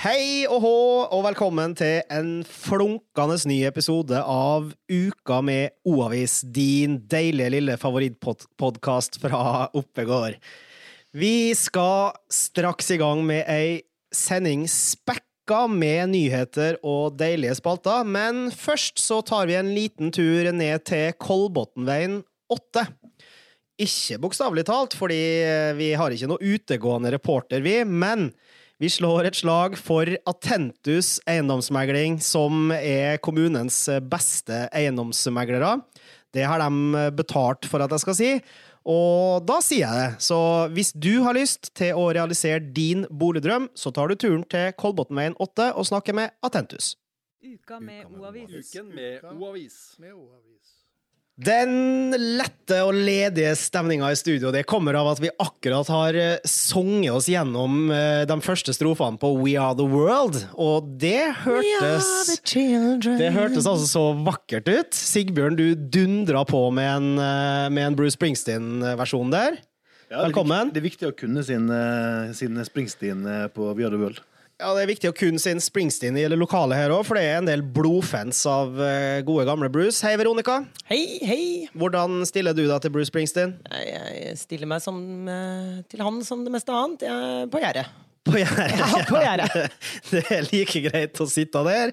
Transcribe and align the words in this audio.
Hei 0.00 0.46
og 0.48 0.62
hå, 0.64 0.76
og 1.12 1.26
velkommen 1.26 1.74
til 1.76 1.98
en 2.08 2.28
flunkende 2.48 3.34
ny 3.50 3.58
episode 3.68 4.16
av 4.16 4.70
Uka 4.88 5.42
med 5.44 5.74
O-avis, 5.84 6.38
din 6.40 6.94
deilige 7.04 7.52
lille 7.52 7.74
favorittpodkast 7.76 9.18
fra 9.20 9.66
Oppegård. 9.76 10.38
Vi 11.12 11.52
skal 11.52 12.16
straks 12.32 12.88
i 12.94 12.96
gang 13.02 13.20
med 13.28 13.44
ei 13.52 13.82
sending 14.08 14.64
spekka 14.72 15.66
med 15.68 16.14
nyheter 16.14 16.78
og 16.80 17.18
deilige 17.20 17.58
spalter, 17.60 18.00
men 18.00 18.46
først 18.56 19.04
så 19.04 19.20
tar 19.20 19.52
vi 19.52 19.58
en 19.60 19.74
liten 19.76 20.08
tur 20.16 20.48
ned 20.48 20.86
til 20.88 21.12
Kolbotnveien 21.20 22.22
8. 22.48 22.86
Ikke 23.84 24.16
bokstavelig 24.24 24.64
talt, 24.72 24.96
fordi 24.96 25.20
vi 25.76 25.92
har 25.92 26.16
ikke 26.16 26.32
noe 26.32 26.56
utegående 26.56 27.12
reporter, 27.18 27.60
vi, 27.60 27.82
men 27.84 28.30
vi 28.80 28.88
slår 28.88 29.26
et 29.28 29.36
slag 29.36 29.74
for 29.76 30.08
Atentus 30.30 31.18
eiendomsmegling, 31.28 32.16
som 32.24 32.72
er 32.72 33.18
kommunens 33.20 33.82
beste 34.08 34.62
eiendomsmeglere. 34.72 35.74
Det 36.32 36.46
har 36.48 36.62
de 36.62 37.10
betalt 37.12 37.68
for 37.68 37.84
at 37.84 37.92
jeg 37.92 38.04
skal 38.06 38.16
si, 38.16 38.30
og 38.88 39.44
da 39.44 39.58
sier 39.60 39.84
jeg 39.84 40.00
det. 40.00 40.24
Så 40.24 40.40
hvis 40.72 40.94
du 40.96 41.20
har 41.26 41.36
lyst 41.36 41.74
til 41.76 41.92
å 41.92 42.08
realisere 42.16 42.64
din 42.64 43.04
boligdrøm, 43.10 43.68
så 43.76 43.92
tar 43.92 44.08
du 44.08 44.16
turen 44.16 44.48
til 44.48 44.72
Kolbotnveien 44.80 45.36
8 45.36 45.74
og 45.76 45.88
snakker 45.90 46.16
med 46.16 46.32
Atentus. 46.40 46.94
Uka 47.44 47.80
med 47.84 48.08
O-avis. 48.08 48.72
Uken 48.72 48.94
med 48.96 49.28
O-avis. 49.28 50.79
Den 51.40 52.10
lette 52.36 52.82
og 52.84 52.92
ledige 52.92 53.54
stemninga 53.56 54.10
i 54.12 54.16
studio 54.18 54.50
det 54.52 54.66
kommer 54.68 54.98
av 54.98 55.06
at 55.14 55.22
vi 55.22 55.30
akkurat 55.40 55.88
har 55.88 56.16
eh, 56.20 56.42
sunget 56.44 57.14
oss 57.16 57.28
gjennom 57.32 57.86
eh, 57.94 58.26
de 58.28 58.36
første 58.44 58.74
strofene 58.76 59.16
på 59.20 59.30
We 59.38 59.54
Are 59.56 59.72
The 59.78 59.86
World, 59.88 60.36
og 60.60 60.90
det 61.00 61.30
hørtes 61.46 62.10
Det 63.22 63.30
hørtes 63.32 63.64
altså 63.70 63.88
så 63.88 64.04
vakkert 64.26 64.68
ut. 64.68 64.92
Sigbjørn, 64.92 65.56
du 65.56 65.64
dundra 65.96 66.44
på 66.44 66.60
med 66.76 66.90
en, 66.98 67.08
eh, 67.16 67.66
med 67.72 67.86
en 67.88 67.96
Bruce 67.96 68.18
Springsteen-versjon 68.18 69.32
der. 69.32 69.56
Ja, 70.10 70.18
det 70.18 70.20
er 70.20 70.26
Velkommen. 70.28 70.68
viktig- 70.68 70.74
Det 70.74 70.82
er 70.82 70.88
viktig 70.90 71.08
å 71.08 71.16
kunne 71.24 71.44
sin, 71.46 71.70
sin 72.34 72.64
Springsteen 72.66 73.24
på 73.54 73.72
We 73.78 73.86
Are 73.86 73.94
The 73.94 74.02
World. 74.02 74.20
Ja, 74.60 74.74
Det 74.76 74.82
er 74.82 74.90
viktig 74.90 75.08
å 75.08 75.14
kunne 75.16 75.40
sin 75.40 75.60
Springsteen 75.62 76.18
i 76.20 76.26
det 76.28 76.36
lokale 76.36 76.76
her 76.76 76.92
òg, 76.92 77.06
for 77.08 77.16
det 77.16 77.22
er 77.24 77.38
en 77.38 77.48
del 77.48 77.62
blodfans 77.64 78.42
av 78.50 78.76
eh, 78.84 79.22
gode, 79.24 79.46
gamle 79.48 79.70
Bruce. 79.72 80.02
Hei, 80.04 80.12
Veronica. 80.20 80.58
Hei, 80.90 81.00
hei! 81.24 81.46
Hvordan 81.72 82.20
stiller 82.28 82.52
du 82.52 82.66
deg 82.66 82.84
til 82.84 82.92
Bruce 82.92 83.08
Springsteen? 83.08 83.56
Jeg 83.72 83.96
jeg 84.20 84.36
stiller 84.36 84.68
meg 84.68 84.84
som, 84.84 85.00
eh, 85.32 85.80
til 85.88 86.04
han 86.04 86.20
som 86.28 86.44
det 86.44 86.52
meste 86.52 86.76
annet. 86.76 87.08
Jeg 87.08 87.32
er 87.40 87.48
på 87.48 87.62
gjerdet. 87.64 87.88
På 88.28 88.36
gjerdet. 88.36 88.76
Ja, 88.76 89.00
på 89.08 89.20
gjerdet. 89.22 89.76
Det 90.12 90.22
er 90.28 90.46
like 90.50 90.82
greit 90.84 91.20
å 91.22 91.26
sitte 91.30 91.62
der. 91.64 91.92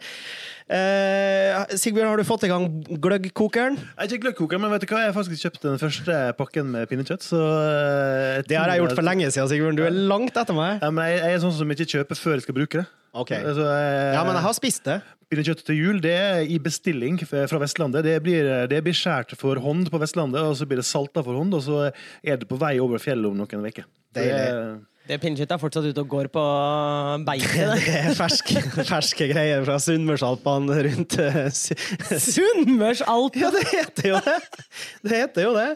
Eh, 0.68 1.76
Sigbjørn, 1.80 2.10
har 2.12 2.20
du 2.20 2.28
fått 2.28 2.44
i 2.44 2.50
gang 2.52 2.66
gløggkokeren? 3.00 3.78
Er 3.96 4.10
ikke 4.10 4.26
gløggkokeren, 4.26 4.60
men 4.66 4.74
vet 4.74 4.84
du 4.84 4.90
hva? 4.92 5.06
jeg 5.06 5.14
har 5.14 5.16
faktisk 5.16 5.46
kjøpt 5.46 5.64
den 5.64 5.80
første 5.80 6.18
pakken 6.36 6.74
med 6.74 6.90
pinnekjøtt. 6.92 7.24
Så 7.24 7.40
eh, 7.40 8.42
Det 8.48 8.58
har 8.60 8.74
jeg 8.74 8.84
gjort 8.84 8.98
for 9.00 9.08
lenge 9.08 9.30
siden, 9.32 9.48
Sigbjørn. 9.54 9.80
Du 9.80 9.86
er 9.88 9.96
langt 10.12 10.36
etter 10.36 10.58
meg. 10.58 10.82
Ja, 10.84 10.90
men 10.92 11.08
jeg, 11.08 11.22
jeg 11.24 11.38
er 11.38 11.46
sånn 11.46 11.56
som 11.62 11.72
ikke 11.72 11.88
kjøper 11.94 12.20
før 12.20 12.36
jeg 12.36 12.44
skal 12.48 12.58
bruke 12.60 12.82
det. 12.82 12.90
Okay. 13.18 13.40
Altså, 13.48 13.70
eh, 13.72 14.12
Ja, 14.18 14.26
men 14.28 14.36
jeg 14.36 14.46
har 14.50 14.58
spist 14.60 14.84
det. 14.90 14.98
Pinnekjøtt 15.32 15.64
til 15.68 15.80
jul 15.80 16.04
det 16.04 16.14
er 16.18 16.44
i 16.44 16.60
bestilling 16.64 17.22
fra 17.24 17.64
Vestlandet. 17.64 18.04
Det 18.04 18.18
blir, 18.28 18.52
det 18.68 18.84
blir 18.84 18.96
skåret 18.96 19.32
for 19.40 19.64
hånd 19.64 19.88
på 19.92 20.04
Vestlandet, 20.04 20.44
og 20.44 20.60
så 20.60 20.68
blir 20.68 20.84
det 20.84 20.88
salta 20.92 21.24
for 21.24 21.40
hånd, 21.40 21.56
og 21.56 21.64
så 21.64 21.80
er 21.88 22.44
det 22.44 22.52
på 22.52 22.60
vei 22.60 22.76
over 22.84 23.00
fjellet 23.00 23.32
om 23.32 23.40
noen 23.40 23.72
uker. 23.72 23.88
Så 24.16 24.28
det 25.08 25.18
pinnekjøttet 25.24 25.56
er 25.56 25.62
fortsatt 25.62 25.88
ute 25.88 26.04
og 26.04 26.10
går 26.12 26.30
på 26.34 26.44
beite. 27.28 27.68
Det 27.78 27.96
er 28.02 28.18
ferske, 28.18 28.64
ferske 28.88 29.30
greier 29.32 29.64
fra 29.68 29.78
Sunnmørsalpene 29.82 30.82
rundt 30.90 31.18
Sunnmørsalpene! 32.28 33.44
Ja, 33.46 33.52
det 33.56 33.64
heter 33.72 34.12
jo 34.12 34.22
det! 34.26 34.38
Det 35.08 35.24
heter 35.24 35.48
jo 35.48 35.56
det. 35.56 35.70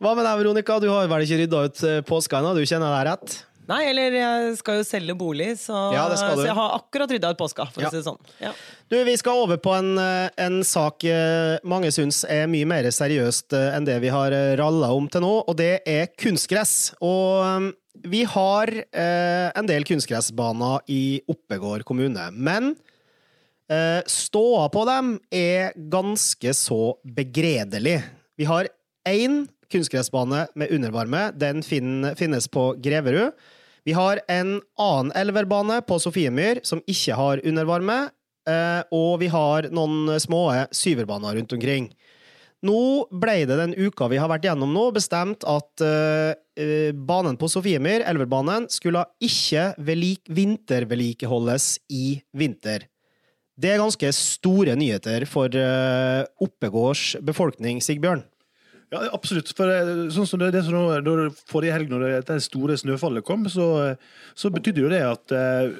Hva 0.00 0.14
med 0.16 0.24
deg, 0.24 0.40
Veronica? 0.40 0.78
Du 0.80 0.88
har 0.92 1.08
vel 1.10 1.26
ikke 1.26 1.42
rydda 1.42 1.62
ut 1.68 1.84
eh, 1.86 2.00
påska 2.08 2.40
ennå? 2.40 2.54
Du 2.56 2.64
kjenner 2.64 2.94
deg 2.96 3.08
rett? 3.10 3.38
Nei, 3.70 3.80
eller 3.92 4.16
jeg 4.16 4.54
skal 4.58 4.80
jo 4.80 4.84
selge 4.88 5.14
bolig, 5.18 5.52
så, 5.62 5.78
Ja, 5.94 6.08
så 6.18 6.32
jeg 6.42 6.56
har 6.58 6.72
akkurat 6.74 7.12
rydda 7.14 7.30
ut 7.34 7.38
påska, 7.38 7.68
for 7.70 7.84
Ja. 7.84 7.88
å 7.88 7.92
si 7.92 8.00
det 8.00 8.06
sånn. 8.08 8.18
Ja. 8.42 8.50
Du, 8.90 8.96
Vi 9.06 9.16
skal 9.20 9.44
over 9.44 9.60
på 9.62 9.74
en, 9.76 9.92
eh, 9.98 10.28
en 10.42 10.62
sak 10.66 11.04
eh, 11.06 11.58
mange 11.62 11.92
syns 11.94 12.24
er 12.28 12.48
mye 12.50 12.66
mer 12.66 12.88
seriøst 12.90 13.54
eh, 13.54 13.76
enn 13.76 13.86
det 13.86 14.00
vi 14.02 14.08
har 14.10 14.34
ralla 14.58 14.90
om 14.96 15.06
til 15.08 15.22
nå, 15.22 15.44
og 15.46 15.56
det 15.56 15.82
er 15.86 16.10
kunstgress. 16.18 16.94
Og 17.00 17.72
vi 18.02 18.24
har 18.24 18.66
eh, 18.74 19.50
en 19.54 19.66
del 19.70 19.84
kunstgressbaner 19.86 20.80
i 20.88 21.20
Oppegård 21.30 21.84
kommune, 21.84 22.30
men 22.32 22.74
eh, 23.70 24.02
ståa 24.10 24.66
på 24.72 24.84
dem 24.88 25.14
er 25.30 25.72
ganske 25.76 26.54
så 26.58 26.96
begredelig. 27.06 28.00
Vi 28.40 28.44
har 28.50 28.66
én 29.06 29.44
kunstgressbane 29.70 30.48
med 30.58 30.72
undervarme. 30.74 31.28
Den 31.38 31.62
finnes 31.62 32.48
på 32.50 32.72
Greverud. 32.82 33.30
Vi 33.84 33.94
har 33.96 34.20
en 34.28 34.58
annen 34.78 35.12
elverbane 35.16 35.80
på 35.86 35.98
Sofiemyr 36.02 36.60
som 36.66 36.82
ikke 36.86 37.16
har 37.16 37.44
undervarme. 37.46 38.10
eh, 38.48 38.82
Og 38.90 39.20
vi 39.20 39.28
har 39.28 39.68
noen 39.70 40.20
små 40.20 40.66
syverbaner 40.72 41.36
rundt 41.36 41.52
omkring. 41.52 41.90
Nå 42.60 43.08
ble 43.08 43.46
det 43.48 43.56
den 43.56 43.72
uka 43.72 44.08
vi 44.12 44.18
har 44.20 44.28
vært 44.28 44.44
gjennom 44.44 44.72
nå, 44.74 44.90
bestemt 44.92 45.44
at 45.48 45.80
eh, 45.80 46.34
eh, 46.60 46.92
banen 46.92 47.38
på 47.40 47.48
Sofiemyr, 47.48 48.04
elverbanen, 48.04 48.68
skulle 48.68 49.06
ikke 49.24 49.72
vintervedlikeholdes 49.80 51.78
i 51.88 52.20
vinter. 52.36 52.84
Det 53.60 53.74
er 53.74 53.80
ganske 53.80 54.12
store 54.16 54.72
nyheter 54.78 55.26
for 55.28 55.52
uh, 55.52 56.24
Oppegårds 56.40 57.18
befolkning, 57.20 57.82
Sigbjørn. 57.84 58.22
Ja, 58.90 59.04
absolutt. 59.14 59.52
For 59.54 59.70
eh, 59.70 59.90
sånn 60.14 60.26
som 60.26 60.40
det, 60.42 60.50
det 60.56 60.64
som 60.66 60.74
nå- 60.74 61.00
da, 61.06 61.28
Forrige 61.50 61.76
helg, 61.76 61.92
når 61.92 62.06
det, 62.06 62.14
det 62.30 62.40
store 62.42 62.78
snøfallet 62.80 63.26
kom, 63.26 63.46
så, 63.50 63.94
så 64.34 64.50
betydde 64.50 64.82
jo 64.82 64.90
det 64.90 65.02
at 65.06 65.34
uh, 65.36 65.70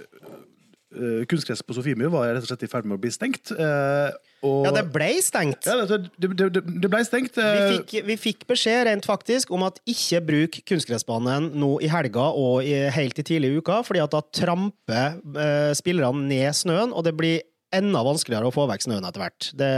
eh, 0.94 1.22
kunstgress 1.30 1.62
på 1.66 1.74
Sofiemyr 1.74 2.10
var 2.12 2.28
rett 2.30 2.44
og 2.44 2.50
slett 2.50 2.66
i 2.66 2.70
ferd 2.70 2.86
med 2.86 2.98
å 2.98 3.02
bli 3.02 3.10
stengt. 3.14 3.50
Uh, 3.50 4.14
og, 4.46 4.68
Ja, 4.68 4.72
det 4.78 4.84
ble 4.94 5.10
stengt. 5.24 5.66
Ja, 5.66 5.74
det, 5.84 5.98
det, 6.22 6.48
det, 6.54 6.90
ble 6.90 7.02
stengt. 7.06 7.34
Vi 7.36 7.64
eh, 7.64 7.74
fikk, 7.74 7.96
vi 8.06 8.16
fikk 8.20 8.46
beskjed 8.50 8.86
rent 8.88 9.08
faktisk 9.08 9.50
om 9.54 9.66
at 9.66 9.82
ikke 9.90 10.22
bruk 10.30 10.60
kunstgressbanen 10.70 11.50
nå 11.60 11.74
i 11.84 11.90
helga 11.90 12.30
og 12.30 12.62
i, 12.66 12.76
helt 12.94 13.18
i 13.20 13.26
tidlig 13.26 13.52
i 13.52 13.60
uka, 13.60 13.82
fordi 13.86 14.04
at 14.04 14.14
da 14.14 14.22
tramper 14.38 15.18
uh, 15.34 15.72
spillerne 15.76 16.26
ned 16.30 16.56
snøen, 16.56 16.94
og 16.94 17.06
det 17.08 17.16
blir 17.18 17.42
enda 17.74 18.02
vanskeligere 18.02 18.48
å 18.48 18.54
få 18.54 18.64
vekk 18.70 18.88
snøen 18.88 19.04
etter 19.06 19.22
hvert. 19.22 19.52
Det, 19.58 19.74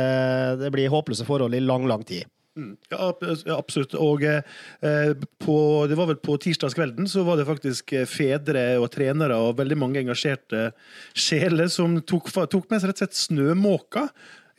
det 0.63 0.71
blir 0.73 0.93
håpløse 0.93 1.27
forhold 1.29 1.57
i 1.57 1.65
lang, 1.65 1.89
lang 1.91 2.05
tid. 2.09 2.29
Ja, 2.53 3.07
ja, 3.47 3.57
absolutt. 3.57 3.95
Og 3.97 4.25
eh, 4.29 5.13
på, 5.41 5.57
det 5.89 5.97
var 5.97 6.11
vel 6.11 6.19
på 6.21 6.37
tirsdagskvelden 6.43 7.09
så 7.09 7.25
var 7.25 7.41
det 7.41 7.49
faktisk 7.49 7.95
eh, 7.97 8.05
fedre 8.09 8.67
og 8.77 8.91
trenere 8.93 9.39
og 9.41 9.57
veldig 9.61 9.79
mange 9.81 10.03
engasjerte 10.03 10.69
sjeler 11.17 11.73
som 11.73 11.97
tok, 12.05 12.29
tok 12.53 12.69
med 12.69 12.83
seg 12.83 12.93
rett 12.93 13.01
og 13.01 13.05
slett 13.07 13.21
snømåka. 13.23 14.07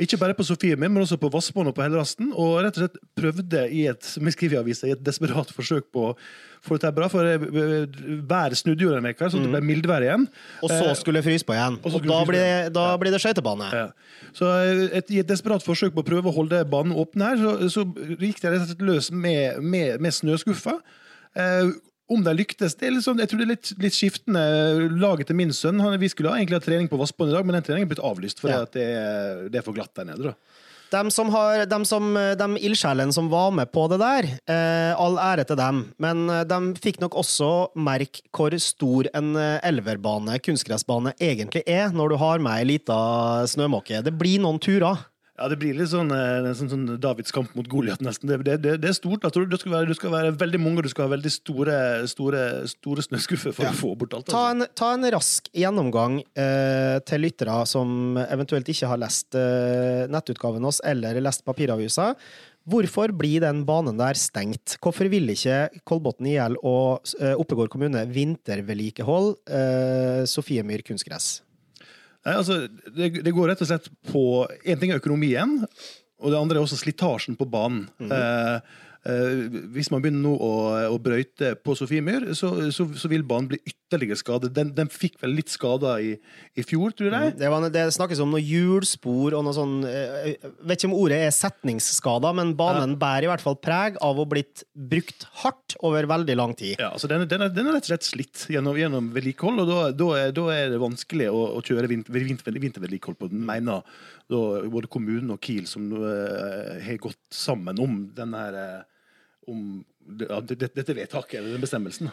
Ikke 0.01 0.17
bare 0.17 0.33
på 0.33 0.45
Sofiemyr, 0.45 0.89
men 0.89 1.03
også 1.03 1.19
på 1.21 1.29
Vassbånd 1.29 1.69
og 1.69 1.75
på 1.77 1.83
Hellerasten. 1.85 2.31
Og 2.33 2.55
rett 2.65 2.77
og 2.79 2.85
slett 2.85 2.97
prøvde 3.19 3.67
i 3.69 3.83
et 3.91 4.07
som 4.07 4.25
jeg 4.25 4.35
skriver 4.35 4.57
i 4.57 4.61
avisa, 4.63 4.87
i 4.89 4.95
et 4.95 5.03
desperat 5.05 5.51
forsøk 5.53 5.85
på 5.93 6.07
å 6.09 6.15
få 6.65 6.79
dette 6.79 6.91
bra. 6.97 7.09
For 7.13 7.29
eh, 7.29 7.45
været 8.25 8.57
snudde 8.57 8.87
jo 8.87 8.93
den 8.95 9.05
veka, 9.05 9.29
så 9.29 9.41
det 9.43 9.51
ble 9.53 9.61
mildvær 9.69 10.05
igjen. 10.07 10.25
Og 10.65 10.73
så 10.73 10.95
skulle 10.97 11.21
det 11.21 11.27
fryse 11.27 11.45
på 11.45 11.53
igjen. 11.53 11.77
og 11.83 11.99
Og 11.99 12.09
da 12.09 12.19
blir, 12.25 12.39
det, 12.39 12.73
da 12.73 12.87
blir 12.97 13.13
det 13.13 13.21
skøytebane. 13.21 13.69
Ja. 13.69 13.85
Så 14.33 14.49
eh, 14.63 14.83
et, 14.97 15.13
I 15.13 15.21
et 15.21 15.29
desperat 15.29 15.65
forsøk 15.65 15.93
på 15.93 16.01
å 16.01 16.09
prøve 16.09 16.33
å 16.33 16.37
holde 16.41 16.65
banen 16.73 16.97
åpen 16.97 17.25
her, 17.27 17.37
så, 17.37 17.55
så 17.77 17.85
gikk 18.17 18.41
det 18.41 18.55
rett 18.55 18.65
og 18.65 18.69
slett 18.73 18.85
løs 18.89 19.13
med, 19.13 19.61
med, 19.61 20.01
med 20.01 20.21
snøskuffa. 20.21 20.79
Om 22.13 22.23
de 22.25 22.33
lyktes 22.37 22.75
det 22.79 22.89
er 22.89 22.99
sånn, 23.01 23.21
Jeg 23.23 23.31
tror 23.31 23.41
det 23.41 23.47
er 23.47 23.53
litt, 23.55 23.71
litt 23.81 23.97
skiftende. 23.97 24.43
Laget 25.01 25.29
til 25.31 25.39
min 25.39 25.53
sønn 25.55 25.81
han, 25.81 25.95
Vi 26.01 26.11
skulle 26.13 26.35
egentlig 26.37 26.59
ha 26.59 26.65
trening 26.65 26.91
på 26.91 26.99
Vassbånd 27.01 27.33
i 27.33 27.37
dag, 27.37 27.47
men 27.47 27.57
den 27.57 27.65
treningen 27.65 27.89
er 27.89 27.95
blitt 27.95 28.03
avlyst 28.05 28.43
fordi 28.43 28.53
Ja. 28.53 28.67
at 28.67 28.75
det, 28.77 28.89
det 29.51 29.59
er 29.61 29.65
for 29.65 29.73
glatt 29.75 29.93
der 29.97 30.05
nede. 30.11 30.31
da. 30.33 30.35
De 30.93 31.09
som 31.09 31.29
har, 31.33 31.63
de, 31.65 31.77
som, 31.89 32.11
de 32.13 32.47
ildsjelene 32.61 33.13
som 33.15 33.25
var 33.31 33.49
med 33.57 33.71
på 33.73 33.87
det 33.89 33.97
der, 33.97 34.27
eh, 34.45 34.91
all 34.93 35.15
ære 35.17 35.45
til 35.49 35.57
dem, 35.57 35.79
men 35.97 36.29
eh, 36.29 36.43
de 36.45 36.59
fikk 36.83 36.99
nok 37.01 37.15
også 37.17 37.49
merke 37.73 38.21
hvor 38.29 38.53
stor 38.61 39.09
en 39.17 39.31
eh, 39.35 39.57
elverbane, 39.65 40.37
kunstgressbane, 40.45 41.15
egentlig 41.17 41.63
er, 41.65 41.89
når 41.89 42.13
du 42.13 42.17
har 42.21 42.43
med 42.45 42.59
ei 42.59 42.67
lita 42.75 42.99
snømåke. 43.49 44.03
Det 44.05 44.13
blir 44.19 44.43
noen 44.43 44.61
turer. 44.61 45.01
Ja, 45.33 45.47
Det 45.49 45.57
blir 45.57 45.73
litt 45.73 45.89
sånn, 45.89 46.11
eh, 46.13 46.45
sånn, 46.53 46.69
sånn 46.69 46.99
Davids 47.01 47.33
kamp 47.33 47.55
mot 47.57 47.65
Goliat, 47.65 48.03
nesten. 48.05 48.29
Det, 48.29 48.37
det, 48.61 48.75
det, 48.77 48.89
er 48.91 48.93
stort. 48.93 49.23
Altså, 49.25 49.41
du 49.49 49.57
skal, 49.57 49.71
være, 49.73 49.87
du 49.89 49.95
skal 49.97 50.11
være 50.13 50.35
veldig 50.37 50.59
mange, 50.61 50.77
og 50.77 50.85
du 50.85 50.91
skal 50.91 51.07
ha 51.07 51.13
veldig 51.15 51.31
store, 51.33 51.77
store, 52.11 52.43
store 52.69 53.01
snøskuffer 53.01 53.55
for 53.57 53.65
Ja. 53.65 53.71
å 53.73 53.79
få 53.79 53.95
bort 53.97 54.13
alt. 54.13 54.27
Ta 54.29 54.43
Altså. 54.51 54.61
en, 54.61 54.67
ta 54.77 54.91
en 54.93 55.09
rask 55.15 55.49
gjennomgang 55.57 56.19
eh, 56.37 56.99
til 57.09 57.25
lyttere 57.25 57.55
som 57.65 58.15
eventuelt 58.27 58.69
ikke 58.69 58.87
har 58.93 59.01
lest 59.01 59.33
eh, 59.33 60.05
nettutgaven 60.13 60.69
oss 60.69 60.79
eller 60.85 61.17
lest 61.25 61.41
papiravisa. 61.49 62.11
Hvorfor 62.69 63.11
blir 63.11 63.41
den 63.41 63.65
banen 63.65 63.97
der 63.97 64.13
stengt? 64.15 64.77
Hvorfor 64.79 65.09
vil 65.11 65.33
ikke 65.33 65.81
Kolbotn 65.83 66.29
IL 66.29 66.55
og 66.61 67.01
eh, 67.19 67.33
Oppegård 67.33 67.73
kommune 67.73 68.05
vintervedlikehold 68.07 69.33
eh, 69.49 70.21
Sofiemyr 70.29 70.85
kunstgress? 70.85 71.41
Nei, 72.23 72.37
altså, 72.39 72.61
det, 72.95 73.09
det 73.25 73.33
går 73.35 73.51
rett 73.51 73.61
og 73.65 73.67
slett 73.67 73.89
på 74.07 74.23
En 74.63 74.79
ting 74.79 74.93
er 74.93 75.01
økonomien, 75.01 75.57
og 76.23 76.31
det 76.31 76.39
andre 76.39 76.59
er 76.59 76.63
også 76.63 76.79
slitasjen 76.79 77.35
på 77.39 77.47
banen. 77.51 77.87
eh, 77.99 78.13
eh, 78.15 78.79
hvis 79.03 79.89
man 79.91 79.99
begynner 79.99 80.23
nå 80.23 80.33
å, 80.39 80.51
å 80.93 80.99
brøyte 81.03 81.53
på 81.59 81.73
Sofiemyr, 81.75 82.29
så, 82.39 82.53
så, 82.71 82.85
så 82.95 83.09
vil 83.11 83.25
banen 83.27 83.49
bli 83.51 83.59
ytterligere 83.67 84.15
skadet. 84.15 84.53
Den, 84.55 84.71
den 84.77 84.87
fikk 84.91 85.17
vel 85.19 85.33
litt 85.35 85.51
skader 85.51 85.99
i, 85.99 86.13
i 86.55 86.63
fjor, 86.63 86.93
tror 86.95 87.11
jeg. 87.11 87.33
Det, 87.41 87.49
var, 87.51 87.67
det 87.73 87.83
snakkes 87.97 88.21
om 88.23 88.31
noe 88.31 88.39
hjulspor 88.39 89.35
og 89.35 89.43
noe 89.43 89.55
sånn 89.57 89.75
eh, 89.89 90.29
Jeg 90.37 90.53
vet 90.63 90.79
ikke 90.79 90.91
om 90.93 90.95
ordet 91.01 91.19
er 91.25 91.35
setningsskader, 91.35 92.37
men 92.39 92.53
banen 92.59 92.95
bærer 93.01 93.27
i 93.27 93.31
hvert 93.33 93.43
fall 93.43 93.59
preg 93.59 93.99
av 94.03 94.21
å 94.23 94.27
blitt 94.29 94.63
brukt 94.71 95.27
hardt 95.43 95.75
over 95.83 96.07
veldig 96.07 96.39
lang 96.39 96.55
tid. 96.55 96.77
Ja, 96.79 96.93
altså 96.95 97.11
den, 97.11 97.27
den, 97.27 97.43
er, 97.43 97.51
den 97.51 97.67
er 97.67 97.77
rett 97.77 97.89
og 97.89 97.91
slett 97.91 98.07
slitt 98.07 98.45
gjennom, 98.55 98.79
gjennom 98.79 99.11
vedlikehold, 99.15 99.65
og 99.65 99.69
da, 99.73 99.81
da, 99.99 100.09
er, 100.21 100.33
da 100.39 100.47
er 100.55 100.71
det 100.71 100.79
vanskelig 100.81 101.27
å, 101.27 101.43
å 101.59 101.65
kjøre 101.65 101.91
vinter, 101.91 102.15
vinter, 102.23 102.55
vintervedlikehold 102.69 103.19
på 103.19 103.31
den, 103.35 103.43
mener 103.51 103.83
da, 104.31 104.41
både 104.71 104.87
kommunen 104.87 105.35
og 105.35 105.43
Kiel, 105.43 105.67
som 105.67 105.91
har 105.91 107.03
gått 107.03 107.19
sammen 107.33 107.79
om 107.83 107.99
denne 108.15 108.47
her, 108.47 108.59
eh, 108.63 108.89
om 109.47 109.81
dette, 110.03 110.69
dette 110.75 110.95
vedtaket, 110.95 111.39
eller 111.39 111.55
den 111.55 111.63
bestemmelsen. 111.63 112.11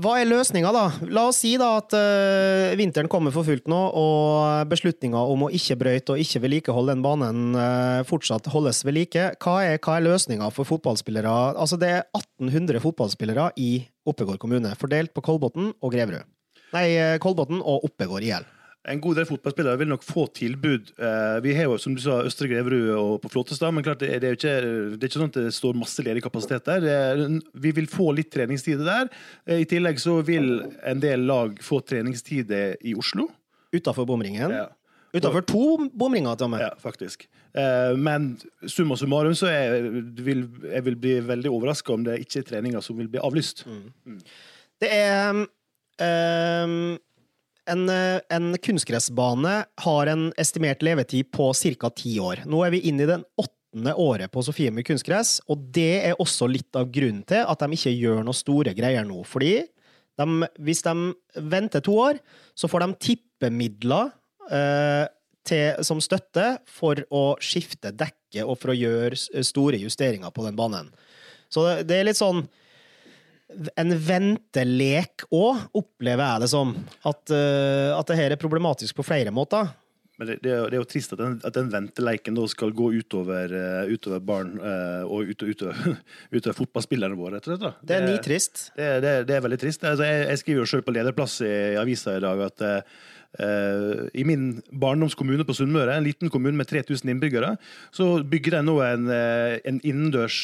Hva 0.00 0.14
er 0.16 0.28
løsninga, 0.30 0.70
da? 0.72 0.84
La 1.12 1.26
oss 1.28 1.42
si 1.42 1.50
da 1.60 1.74
at 1.76 1.92
uh, 1.92 2.70
vinteren 2.78 3.10
kommer 3.10 3.34
for 3.34 3.44
fullt 3.44 3.66
nå, 3.68 3.80
og 4.00 4.70
beslutninga 4.70 5.20
om 5.32 5.44
å 5.44 5.50
ikke 5.52 5.76
brøyte 5.80 6.14
og 6.14 6.22
ikke 6.22 6.40
vedlikeholde 6.44 6.94
den 6.94 7.02
banen 7.04 7.58
uh, 7.58 8.00
fortsatt 8.08 8.48
holdes 8.54 8.80
ved 8.86 8.96
like. 8.96 9.26
Hva 9.42 9.58
er, 9.66 9.80
hva 9.82 9.98
er 9.98 10.06
løsninga 10.06 10.48
for 10.56 10.68
fotballspillere? 10.68 11.34
Altså, 11.52 11.76
det 11.80 11.90
er 11.98 12.06
1800 12.16 12.80
fotballspillere 12.86 13.50
i 13.60 13.72
Oppegård 14.08 14.40
kommune, 14.40 14.72
fordelt 14.80 15.12
på 15.12 15.26
Kolbotn 15.26 15.74
og 15.74 15.92
Greverud. 15.92 16.24
Nei, 16.70 16.86
eh, 16.94 17.18
Kolbotn 17.20 17.60
og 17.60 17.84
Oppegård 17.90 18.24
IL. 18.24 18.46
En 18.88 19.00
god 19.04 19.18
del 19.20 19.26
fotballspillere 19.28 19.76
vil 19.76 19.90
nok 19.92 20.04
få 20.06 20.22
tilbud. 20.32 20.92
Eh, 20.96 21.40
Vi 21.44 21.52
har 21.54 21.64
jo, 21.68 21.76
som 21.78 21.94
du 21.94 22.00
sa, 22.00 22.22
Østre 22.24 22.48
Greverud 22.48 22.88
og 22.96 23.18
på 23.20 23.28
Flåttestad, 23.28 23.74
men 23.76 23.84
klart 23.84 24.00
det 24.00 24.08
er, 24.16 24.32
ikke, 24.32 24.54
det 24.96 25.04
er 25.04 25.10
ikke 25.10 25.18
sånn 25.20 25.28
at 25.28 25.36
det 25.36 25.52
står 25.52 25.76
masse 25.76 26.00
ledig 26.06 26.22
kapasitet 26.24 26.64
der. 26.64 26.86
Er, 26.88 27.40
vi 27.60 27.72
vil 27.76 27.86
få 27.92 28.08
litt 28.16 28.30
treningstid 28.32 28.80
der. 28.86 29.10
Eh, 29.46 29.60
I 29.60 29.68
tillegg 29.68 30.00
så 30.00 30.16
vil 30.24 30.62
en 30.88 31.00
del 31.02 31.26
lag 31.28 31.60
få 31.60 31.82
treningstid 31.84 32.50
i 32.80 32.94
Oslo. 32.96 33.28
Utafor 33.76 34.08
bomringen. 34.08 34.50
Ja. 34.50 34.68
Utafor 35.12 35.42
to 35.44 35.90
bomringer, 35.98 36.36
til 36.38 36.46
og 36.46 36.50
med. 36.54 36.60
Ja, 36.64 36.70
faktisk. 36.80 37.28
Eh, 37.52 37.92
Men 37.98 38.38
summa 38.66 38.96
summarum 38.96 39.34
så 39.36 39.50
er, 39.50 39.90
vil, 40.24 40.46
jeg 40.72 40.84
vil 40.86 40.96
bli 40.96 41.18
veldig 41.26 41.50
overraska 41.52 41.92
om 41.92 42.04
det 42.06 42.20
ikke 42.24 42.40
er 42.40 42.48
treninger 42.48 42.80
som 42.80 42.96
vil 42.96 43.08
bli 43.12 43.20
avlyst. 43.20 43.64
Det 44.80 44.88
er 44.88 45.44
ehm, 46.00 46.96
en, 47.68 47.88
eh, 47.88 48.20
en 48.30 48.52
kunstgressbane 48.58 49.64
har 49.84 50.06
en 50.06 50.32
estimert 50.38 50.82
levetid 50.82 51.30
på 51.32 51.52
ca. 51.52 51.90
ti 51.90 52.18
år. 52.20 52.44
Nå 52.46 52.64
er 52.66 52.70
vi 52.70 52.80
inne 52.88 53.02
i 53.02 53.10
den 53.10 53.24
åttende 53.38 53.94
året 53.94 54.30
på 54.30 54.42
Sofiemyr 54.42 54.82
kunstgress, 54.86 55.40
og 55.48 55.70
det 55.72 56.04
er 56.06 56.18
også 56.18 56.48
litt 56.50 56.74
av 56.76 56.90
grunnen 56.90 57.24
til 57.26 57.44
at 57.46 57.58
de 57.58 57.76
ikke 57.76 57.94
gjør 57.94 58.24
noe 58.24 58.34
store 58.34 58.74
greier 58.74 59.04
nå. 59.06 59.22
Fordi 59.24 59.60
de, 60.18 60.48
hvis 60.58 60.82
de 60.82 60.94
venter 61.36 61.80
to 61.80 61.96
år, 61.98 62.18
så 62.54 62.68
får 62.68 62.84
de 62.84 62.98
tippemidler 63.08 64.10
eh, 64.50 65.06
til, 65.46 65.84
som 65.86 66.00
støtte 66.02 66.58
for 66.68 67.00
å 67.10 67.36
skifte 67.40 67.92
dekke 67.92 68.44
og 68.44 68.58
for 68.60 68.72
å 68.72 68.78
gjøre 68.78 69.16
store 69.46 69.80
justeringer 69.80 70.32
på 70.34 70.44
den 70.46 70.58
banen. 70.58 70.90
Så 71.50 71.64
det, 71.66 71.88
det 71.90 72.00
er 72.00 72.10
litt 72.10 72.20
sånn 72.20 72.44
en 73.80 73.94
ventelek 73.94 75.26
òg, 75.34 75.66
opplever 75.76 76.24
jeg 76.24 76.44
det 76.44 76.50
som. 76.52 76.74
At, 77.06 77.22
uh, 77.32 77.96
at 77.96 78.10
det 78.10 78.18
her 78.20 78.34
er 78.34 78.40
problematisk 78.40 79.00
på 79.00 79.06
flere 79.06 79.34
måter. 79.34 79.72
Men 80.20 80.28
det, 80.28 80.34
det, 80.44 80.50
er, 80.52 80.58
jo- 80.60 80.66
det 80.68 80.76
er 80.76 80.82
jo 80.82 80.88
trist 80.92 81.14
at 81.16 81.20
den, 81.22 81.38
at 81.48 81.54
den 81.56 81.70
venteleiken 81.72 82.36
da 82.36 82.42
skal 82.52 82.74
gå 82.76 82.90
utover, 83.00 83.54
eh, 83.56 83.92
utover 83.94 84.20
barn 84.20 84.50
eh, 84.60 85.02
og 85.08 85.30
utover, 85.32 85.54
utover, 85.56 85.94
utover 86.36 86.58
fotballspillerne 86.60 87.16
våre, 87.16 87.38
rett 87.38 87.48
og 87.48 87.54
slett. 87.54 87.64
da. 87.64 87.72
Det 87.88 87.96
er 87.96 88.04
nitrist. 88.10 88.66
Det, 88.76 88.90
det, 89.06 89.14
det 89.30 89.38
er 89.38 89.46
veldig 89.48 89.60
trist. 89.64 89.86
Altså, 89.88 90.04
jeg, 90.04 90.26
jeg 90.34 90.42
skriver 90.44 90.60
jo 90.60 90.68
selv 90.74 90.84
på 90.84 90.92
lederplass 90.98 91.40
i, 91.40 91.54
i 91.72 91.78
avisa 91.80 92.18
i 92.18 92.22
dag 92.26 92.44
at 92.50 92.66
eh, 92.68 92.84
i 94.20 94.24
min 94.26 94.44
barndomskommune 94.82 95.44
på 95.46 95.54
Sunnmøre, 95.54 95.94
en 95.96 96.04
liten 96.04 96.28
kommune 96.34 96.58
med 96.58 96.66
3000 96.66 97.12
innbyggere, 97.14 97.52
så 97.94 98.08
bygger 98.26 98.56
de 98.58 98.62
nå 98.66 98.74
en, 98.82 99.04
en 99.70 99.78
innendørs 99.86 100.38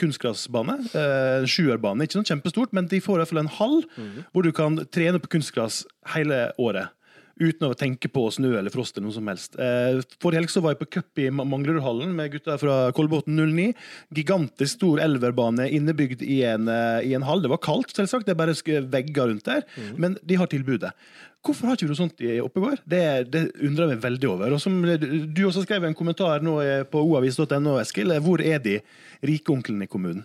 kunstgressbane. 0.00 0.74
En 0.98 1.46
sjuerbane. 1.48 2.04
Ikke 2.08 2.18
sånn 2.18 2.26
kjempestort, 2.32 2.74
men 2.74 2.90
de 2.90 3.00
får 3.04 3.20
i 3.20 3.22
hvert 3.22 3.32
fall 3.32 3.42
en 3.44 3.52
hall 3.60 3.78
hvor 4.34 4.44
du 4.44 4.50
kan 4.56 4.80
trene 4.92 5.22
på 5.22 5.30
kunstgress 5.36 5.84
hele 6.16 6.48
året. 6.60 6.90
Uten 7.40 7.66
å 7.66 7.74
tenke 7.74 8.06
på 8.14 8.22
snø 8.30 8.52
eller 8.60 8.70
frost 8.70 8.94
eller 8.96 9.08
noe 9.08 9.16
som 9.16 9.26
helst. 9.26 9.56
Eh, 9.58 9.98
Forrige 10.22 10.38
helg 10.42 10.52
så 10.52 10.60
var 10.62 10.74
jeg 10.76 10.82
på 10.84 10.90
cup 10.98 11.18
i 11.18 11.30
Ma- 11.34 11.42
Manglerudhallen 11.50 12.12
med 12.14 12.30
gutta 12.30 12.54
fra 12.60 12.76
Kolbotn 12.94 13.34
09. 13.34 13.72
Gigantisk 14.14 14.76
stor 14.76 15.00
elverbane 15.02 15.66
innebygd 15.74 16.22
i 16.22 16.42
en, 16.46 16.68
eh, 16.68 17.00
i 17.10 17.14
en 17.18 17.26
hall. 17.26 17.42
Det 17.42 17.50
var 17.50 17.58
kaldt, 17.58 17.90
selvsagt, 17.96 18.26
det 18.28 18.36
er 18.36 18.38
bare 18.38 18.54
vegger 18.54 19.26
rundt 19.32 19.44
der. 19.50 19.64
Men 19.98 20.16
de 20.24 20.34
har 20.38 20.46
tilbudet. 20.46 20.92
Hvorfor 21.44 21.66
har 21.66 21.76
ikke 21.76 21.88
du 21.90 21.94
sånt 21.98 22.20
i 22.24 22.38
Oppegård? 22.40 22.78
Det, 22.88 23.02
det 23.30 23.42
undrer 23.60 23.90
jeg 23.90 23.98
meg 23.98 24.04
veldig 24.06 24.30
over. 24.30 24.54
Og 24.54 24.60
som 24.62 24.78
Du 24.80 25.42
også 25.44 25.66
skrev 25.66 25.84
en 25.84 25.94
kommentar 25.98 26.40
nå 26.40 26.54
eh, 26.62 26.84
på 26.84 27.02
oavis.no, 27.02 27.74
Eskil. 27.82 28.14
Hvor 28.24 28.40
er 28.40 28.62
de 28.64 28.78
rike 29.26 29.50
onklene 29.52 29.84
i 29.84 29.90
kommunen? 29.90 30.22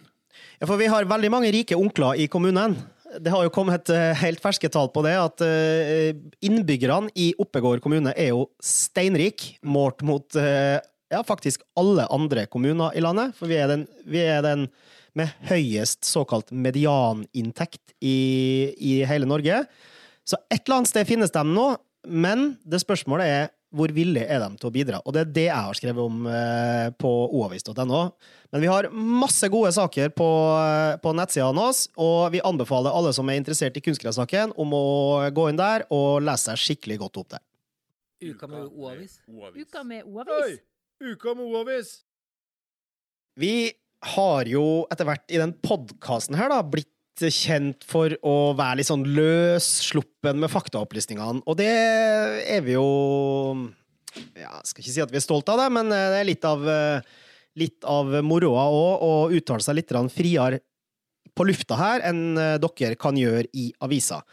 Ja, 0.62 0.68
for 0.68 0.78
vi 0.78 0.88
har 0.92 1.06
veldig 1.10 1.32
mange 1.32 1.52
rike 1.52 1.76
onkler 1.76 2.20
i 2.20 2.28
kommunen. 2.32 2.78
Det 3.18 3.32
har 3.34 3.46
jo 3.46 3.54
kommet 3.54 3.90
eh, 3.90 4.12
helt 4.22 4.42
ferske 4.44 4.70
tall 4.70 4.92
på 4.94 5.02
det, 5.06 5.16
at 5.18 5.42
eh, 5.42 6.12
innbyggerne 6.46 7.10
i 7.18 7.32
Oppegård 7.42 7.82
kommune 7.82 8.14
er 8.14 8.32
jo 8.36 8.46
steinrik 8.62 9.56
målt 9.66 10.04
mot 10.06 10.38
eh, 10.38 10.78
ja, 11.10 11.24
faktisk 11.26 11.64
alle 11.80 12.06
andre 12.14 12.46
kommuner 12.52 12.94
i 12.94 13.02
landet. 13.02 13.34
For 13.40 13.50
vi 13.50 13.58
er 13.58 13.72
den, 13.72 13.88
vi 14.06 14.22
er 14.22 14.44
den 14.46 14.68
med 15.18 15.34
høyest 15.50 16.06
såkalt 16.06 16.54
medianinntekt 16.54 17.96
i, 17.98 18.74
i 18.78 19.00
hele 19.10 19.30
Norge. 19.30 19.64
Så 20.22 20.38
et 20.52 20.62
eller 20.62 20.82
annet 20.82 20.92
sted 20.92 21.10
finnes 21.10 21.34
de 21.34 21.44
nå, 21.50 21.72
men 22.06 22.52
det 22.62 22.84
spørsmålet 22.84 23.34
er 23.34 23.50
hvor 23.70 23.92
villige 23.94 24.26
er 24.26 24.42
de 24.42 24.50
til 24.58 24.70
å 24.70 24.74
bidra? 24.74 25.00
Og 25.06 25.14
det 25.14 25.22
er 25.22 25.34
det 25.36 25.46
jeg 25.46 25.66
har 25.68 25.78
skrevet 25.78 26.02
om 26.02 26.26
eh, 26.30 26.90
på 26.98 27.12
oavis.no. 27.38 28.02
Men 28.50 28.64
vi 28.64 28.70
har 28.72 28.90
masse 28.94 29.50
gode 29.52 29.72
saker 29.76 30.10
på, 30.18 30.30
eh, 30.58 30.96
på 31.04 31.14
nettsidene 31.18 31.66
våre, 31.68 31.86
og 32.02 32.34
vi 32.34 32.42
anbefaler 32.50 32.96
alle 32.96 33.14
som 33.16 33.30
er 33.30 33.38
interessert 33.42 33.78
i 33.78 33.84
kunstgressaken, 33.86 34.56
om 34.58 34.74
å 34.74 34.86
gå 35.36 35.50
inn 35.52 35.60
der 35.60 35.86
og 35.94 36.24
lese 36.26 36.50
seg 36.50 36.64
skikkelig 36.66 37.00
godt 37.04 37.22
opp 37.22 37.32
der. 37.38 37.46
Uka 38.20 38.50
med 38.52 38.66
O-avis. 38.74 39.20
Uka 39.30 39.84
med 39.88 40.04
oavis? 40.04 40.40
Oi! 40.44 41.12
Uka 41.14 41.36
med 41.38 41.46
O-avis! 41.46 41.94
Vi 43.40 43.72
har 44.16 44.50
jo 44.50 44.64
etter 44.92 45.08
hvert 45.08 45.32
i 45.32 45.40
den 45.40 45.54
podkasten 45.64 46.36
her 46.40 46.52
da 46.52 46.60
blitt 46.66 46.92
kjent 47.28 47.84
for 47.88 48.14
å 48.24 48.36
være 48.58 48.80
litt 48.80 48.90
sånn 48.90 49.04
løssluppen 49.04 50.40
med 50.40 50.52
faktaopplysningene, 50.54 51.44
og 51.44 51.58
det 51.60 51.70
er 51.70 52.64
vi 52.64 52.78
jo 52.78 52.88
ja, 54.40 54.62
skal 54.64 54.84
ikke 54.84 54.94
si 54.94 55.04
at 55.04 55.12
vi 55.12 55.20
er 55.20 55.26
stolt 55.26 55.52
av 55.52 55.60
det, 55.62 55.68
men 55.76 55.92
det 55.92 56.22
er 56.22 56.30
litt 56.30 56.48
av, 56.48 56.64
litt 57.60 57.86
av 57.88 58.16
moroa 58.26 58.66
òg 58.72 59.04
å 59.06 59.12
uttale 59.36 59.66
seg 59.66 59.78
litt 59.82 59.94
friere 60.16 60.64
på 61.36 61.46
lufta 61.46 61.78
her 61.80 62.04
enn 62.08 62.24
dere 62.36 62.96
kan 63.00 63.20
gjøre 63.20 63.52
i 63.54 63.70
avisa. 63.86 64.24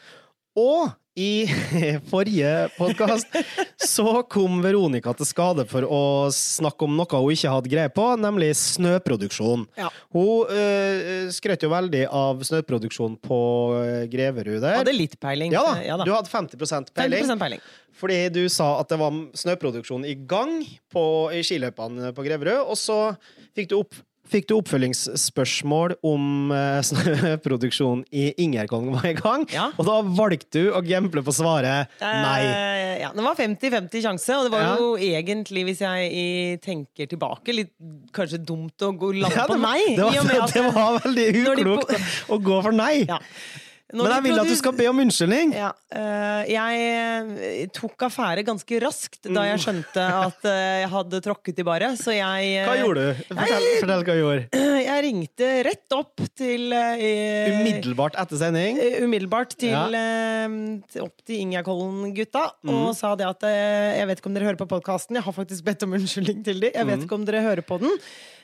Og 0.57 0.89
i 1.17 1.49
forrige 2.11 2.69
podkast 2.77 3.33
så 3.81 4.23
kom 4.29 4.61
Veronica 4.65 5.15
til 5.17 5.29
skade 5.29 5.65
for 5.69 5.87
å 5.89 6.01
snakke 6.35 6.85
om 6.85 6.97
noe 6.99 7.21
hun 7.23 7.33
ikke 7.33 7.53
hadde 7.55 7.73
greie 7.73 7.93
på, 7.93 8.05
nemlig 8.21 8.51
snøproduksjon. 8.61 9.65
Ja. 9.81 9.89
Hun 10.13 10.53
øh, 10.53 11.31
skrøt 11.33 11.65
jo 11.65 11.73
veldig 11.73 12.05
av 12.13 12.45
snøproduksjon 12.47 13.17
på 13.25 13.41
øh, 13.81 14.03
Greverud 14.13 14.61
der. 14.61 14.83
Hadde 14.83 14.97
litt 14.97 15.17
peiling. 15.23 15.57
Ja 15.57 15.65
da, 15.65 15.75
Ja, 15.87 15.97
du 16.03 16.13
hadde 16.13 16.31
50% 16.33 16.93
peiling. 16.93 17.25
50% 17.25 17.41
peiling. 17.41 17.65
Fordi 17.97 18.19
du 18.29 18.43
sa 18.53 18.75
at 18.83 18.93
det 18.93 18.99
var 19.01 19.17
snøproduksjon 19.41 20.05
i 20.05 20.19
gang 20.29 20.59
på, 20.93 21.07
i 21.33 21.41
skiløypene 21.47 22.13
på 22.17 22.27
Greverud, 22.27 22.69
og 22.69 22.77
så 22.77 22.99
fikk 23.57 23.73
du, 23.73 23.79
opp, 23.81 23.97
fikk 24.31 24.49
du 24.51 24.55
oppfølgingsspørsmål 24.59 25.95
om 26.07 26.53
eh, 26.55 26.81
snøproduksjon 26.89 28.05
i 28.13 28.29
Ingerkong 28.45 28.91
var 28.95 29.07
i 29.11 29.15
gang, 29.19 29.47
Ja. 29.53 29.69
og 29.79 29.87
da 29.89 29.99
valgte 30.03 30.67
du 30.67 30.71
å 30.77 30.83
gamble 30.87 31.23
på 31.27 31.35
svaret 31.37 31.93
nei. 32.03 32.41
Eh, 32.45 32.95
ja, 33.05 33.11
det 33.15 33.25
var 33.27 33.37
50-50 33.39 34.03
sjanse, 34.07 34.37
og 34.39 34.47
det 34.49 34.53
var 34.57 34.65
Ja. 34.67 34.73
jo 34.81 34.93
egentlig, 34.97 35.65
hvis 35.69 35.83
jeg 35.85 36.11
i, 36.13 36.27
tenker 36.65 37.07
tilbake, 37.11 37.55
litt 37.55 37.73
kanskje 38.17 38.41
dumt 38.45 38.83
å 38.83 38.93
gå 38.97 39.13
lande 39.21 39.37
Ja, 39.37 39.47
på 39.47 39.55
det, 39.55 39.63
nei. 39.63 39.83
det, 39.97 40.09
i 40.15 40.19
og 40.19 40.27
med 40.27 40.37
var, 40.41 40.49
at- 40.49 40.57
det 40.57 40.67
var 40.75 40.99
veldig 41.05 41.29
når 41.45 41.57
de 41.57 41.63
uklokt 41.67 41.95
å 42.33 42.41
gå 42.51 42.63
for 42.67 42.73
nei. 42.73 42.95
Ja. 43.09 43.19
Når 43.95 44.03
Men 44.03 44.13
jeg 44.17 44.23
vil 44.25 44.41
at 44.43 44.49
du 44.51 44.57
skal 44.59 44.73
be 44.75 44.87
om 44.91 44.99
unnskyldning. 44.99 45.53
Ja, 45.55 45.69
eh, 45.95 46.49
jeg 46.51 46.87
eh, 46.91 47.69
tok 47.71 48.03
affære 48.09 48.43
ganske 48.47 48.81
raskt 48.83 49.21
da 49.29 49.31
Mm. 49.37 49.47
jeg 49.53 49.61
skjønte 49.63 50.07
at 50.27 50.49
eh, 50.51 50.81
jeg 50.83 50.89
hadde 50.91 51.21
tråkket 51.23 51.61
i 51.63 51.67
baret, 51.69 51.95
så 52.01 52.11
jeg 52.17 52.49
eh, 52.57 52.67
Hva 52.67 52.75
gjorde 52.81 53.05
du? 53.07 53.21
Fortell, 53.31 53.67
fortell 53.79 54.03
hva 54.03 54.17
du 54.17 54.23
gjorde. 54.25 54.65
Jeg 54.97 55.05
ringte 55.05 55.49
rett 55.67 55.93
opp 55.93 56.23
til 56.39 56.73
eh, 56.73 57.51
Umiddelbart 57.53 58.15
etter 58.17 58.39
sending. 58.41 58.79
eh, 58.81 59.03
Umiddelbart 59.05 59.53
til, 59.61 59.75
Ja. 59.75 59.87
eh, 59.93 61.03
opp 61.05 61.21
til 61.27 61.43
Ingjerdkollen-gutta 61.45 62.45
Mm. 62.65 62.71
og 62.73 62.95
sa 62.97 63.15
det 63.15 63.27
at 63.29 63.43
eh, 63.45 63.99
jeg 64.01 64.07
vet 64.09 64.19
ikke 64.23 64.27
om 64.31 64.35
dere 64.35 64.49
hører 64.49 64.61
på 64.63 64.69
podkasten. 64.71 65.17
Jeg 65.19 65.23
har 65.27 65.33
faktisk 65.37 65.65
bedt 65.67 65.83
om 65.85 65.93
unnskyldning 65.99 66.43
til 66.45 66.61
dem. 66.61 66.71
Jeg 66.75 66.87
vet 66.87 66.99
Mm. 66.99 67.05
ikke 67.07 67.15
om 67.19 67.25
dere 67.29 67.43
hører 67.45 67.63
på 67.67 67.79
den. 67.81 67.93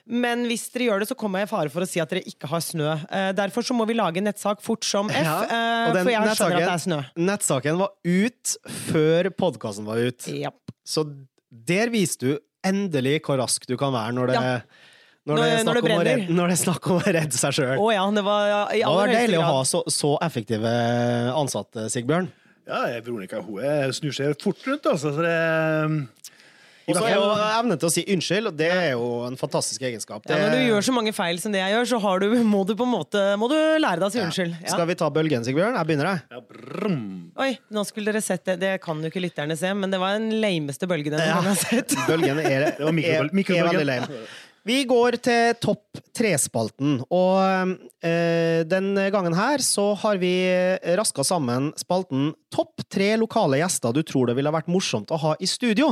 Men 0.06 0.44
hvis 0.46 0.68
dere 0.72 0.88
gjør 0.90 0.98
det, 1.00 1.08
så 1.08 1.16
kommer 1.16 1.38
jeg 1.40 1.48
i 1.48 1.52
fare 1.54 1.70
for 1.70 1.80
å 1.80 1.88
si 1.88 2.00
at 2.00 2.10
dere 2.10 2.24
ikke 2.26 2.48
har 2.50 2.60
snø. 2.60 2.92
Eh, 3.10 3.32
derfor 3.32 3.62
så 3.62 3.72
må 3.74 3.86
vi 3.86 3.94
lage 3.94 4.20
nettsak 4.20 4.60
fort 4.60 4.84
som 4.84 5.08
F, 5.08 5.16
Ja, 5.24 5.42
eh, 5.44 5.92
for 5.92 6.10
jeg 6.10 6.20
skjønner 6.36 6.58
at 6.58 6.66
det 6.66 6.76
er 6.76 6.84
snø. 6.84 7.00
Nettsaken 7.16 7.78
var 7.78 7.90
ut 8.04 8.56
før 8.92 9.30
podkasten 9.30 9.84
var 9.86 9.96
ut. 10.02 10.18
Yep. 10.28 10.54
Så 10.84 11.06
der 11.52 11.88
viser 11.88 12.18
du 12.18 12.38
endelig 12.64 13.20
hvor 13.22 13.38
rask 13.38 13.64
du 13.66 13.76
kan 13.76 13.92
være 13.92 14.12
når 14.14 14.26
det, 14.28 14.34
Ja. 14.34 14.60
Når 15.22 15.36
Når- 15.38 15.44
det, 15.46 15.64
når 15.66 15.74
det 15.74 15.82
brenner. 15.84 16.04
redde, 16.04 16.34
når 16.34 16.48
det 16.50 16.54
er 16.58 16.62
snakk 16.64 16.86
om 16.90 16.96
å 16.98 17.02
redde 17.06 17.38
seg 17.38 17.52
sjøl. 17.54 17.76
Å 17.78 17.90
ja, 17.94 18.06
det 18.10 18.24
var 18.26 18.46
ja, 18.50 18.62
i 18.74 18.80
Det 18.82 18.94
var 18.96 19.12
deilig 19.14 19.38
å 19.38 19.44
ha 19.46 19.60
så, 19.68 19.82
så 19.86 20.16
effektive 20.26 20.72
ansatte, 21.38 21.86
Sigbjørn. 21.94 22.26
Ja, 22.66 22.82
Veronica 23.02 23.40
hun 23.42 23.92
snur 23.94 24.14
seg 24.14 24.34
fort 24.42 24.66
rundt, 24.66 24.84
altså. 24.86 25.10
Så 25.14 25.22
det, 25.22 25.38
Og 26.90 26.96
så 26.98 27.02
er 27.06 27.14
jo 27.14 27.26
evne 27.30 27.76
til 27.78 27.86
å 27.88 27.90
si 27.94 28.02
unnskyld, 28.10 28.48
og 28.50 28.56
det 28.58 28.68
er 28.74 28.88
jo 28.96 29.08
en 29.28 29.36
fantastisk 29.38 29.82
egenskap. 29.86 30.24
Ja, 30.26 30.36
når 30.42 30.56
du 30.56 30.62
gjør 30.72 30.82
så 30.88 30.94
mange 30.94 31.12
feil 31.14 31.38
som 31.38 31.54
det 31.54 31.60
jeg 31.62 31.74
gjør, 31.76 31.86
så 31.92 32.00
har 32.02 32.18
du, 32.22 32.26
må 32.42 32.64
du 32.66 32.74
på 32.74 32.82
en 32.86 32.90
måte 32.90 33.22
Må 33.38 33.46
du 33.50 33.54
lære 33.54 34.00
deg 34.02 34.08
å 34.08 34.10
si 34.14 34.18
unnskyld. 34.22 34.56
Ja. 34.62 34.72
Skal 34.74 34.86
vi 34.90 34.96
ta 34.98 35.08
bølgen, 35.14 35.46
Sigbjørn? 35.46 35.78
Jeg 35.78 35.86
begynner, 35.90 36.10
jeg. 36.10 36.22
ja. 36.34 36.42
Oi, 37.42 37.52
nå 37.72 37.84
skulle 37.86 38.10
dere 38.12 38.22
sett 38.22 38.44
det. 38.50 38.58
Det 38.60 38.72
kan 38.82 38.98
jo 39.02 39.10
ikke 39.10 39.22
lytterne 39.22 39.56
se, 39.58 39.70
men 39.78 39.90
det 39.94 39.98
var 40.02 40.18
den 40.18 40.34
lameste 40.42 40.86
bølgen 40.90 41.14
jeg 41.18 41.34
har 41.34 41.54
sett. 41.62 41.94
Bølgen 42.10 42.42
er, 42.42 42.50
er, 42.50 42.66
er, 42.82 43.22
er 43.22 43.30
veldig 43.30 43.86
lame. 43.88 44.22
Vi 44.68 44.84
går 44.86 45.16
til 45.24 45.56
topp 45.58 45.98
tre-spalten, 46.14 47.00
og 47.10 47.74
øh, 48.06 48.60
den 48.70 48.92
gangen 49.10 49.34
her 49.34 49.58
så 49.64 49.88
har 49.98 50.20
vi 50.22 50.30
raska 50.98 51.24
sammen 51.26 51.72
spalten 51.80 52.28
Topp 52.54 52.84
tre 52.92 53.16
lokale 53.18 53.58
gjester 53.58 53.90
du 53.96 54.02
tror 54.06 54.30
det 54.30 54.36
ville 54.38 54.52
vært 54.54 54.70
morsomt 54.70 55.10
å 55.10 55.18
ha 55.18 55.32
i 55.42 55.48
studio. 55.50 55.88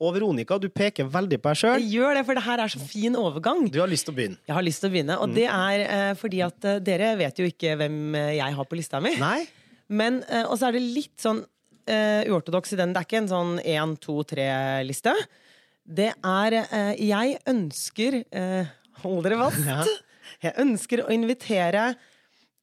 Og 0.00 0.14
Veronica, 0.14 0.56
du 0.56 0.68
peker 0.72 1.10
veldig 1.12 1.38
på 1.42 1.50
deg 1.50 1.58
sjøl. 1.60 1.82
Jeg 1.82 1.90
gjør 1.98 2.14
det, 2.16 2.22
for 2.28 2.38
det 2.38 2.44
her 2.46 2.62
er 2.64 2.70
så 2.72 2.78
fin 2.80 3.16
overgang. 3.20 3.66
Du 3.68 3.80
har 3.82 3.90
lyst 3.90 4.06
til 4.08 4.14
å 4.14 4.16
begynne. 4.16 4.38
Jeg 4.48 4.56
har 4.56 4.64
lyst 4.64 4.80
til 4.80 4.88
å 4.88 4.94
begynne, 4.94 5.16
Mm. 5.18 5.22
og 5.26 5.34
det 5.36 5.44
er 5.50 5.82
øh, 5.98 6.14
fordi 6.16 6.40
at 6.46 6.64
øh, 6.70 6.78
dere 6.86 7.10
vet 7.20 7.36
jo 7.42 7.48
ikke 7.50 7.74
hvem 7.76 7.98
eh, 8.16 8.30
jeg 8.38 8.56
har 8.56 8.64
på 8.70 8.78
lista 8.78 9.00
mi. 9.04 9.12
Nei? 9.20 9.42
Men, 9.90 10.22
eh, 10.30 10.46
og 10.46 10.56
så 10.56 10.70
er 10.70 10.78
det 10.78 10.86
litt 10.94 11.18
sånn 11.20 11.42
eh, 11.90 12.22
uortodoks 12.30 12.72
i 12.72 12.78
den. 12.80 12.94
Det 12.94 13.02
er 13.02 13.08
ikke 13.10 13.20
en 13.26 13.28
sånn 13.34 13.52
én, 13.60 13.92
to, 14.00 14.20
tre-liste. 14.30 15.12
Det 15.84 16.12
er 16.12 16.56
eh, 16.60 16.92
Jeg 17.08 17.38
ønsker 17.48 18.20
eh, 18.22 18.70
Hold 19.02 19.24
dere 19.26 19.40
fast. 19.40 19.66
Ja. 19.66 19.82
Jeg 20.44 20.56
ønsker 20.62 21.02
å 21.04 21.10
invitere 21.12 21.90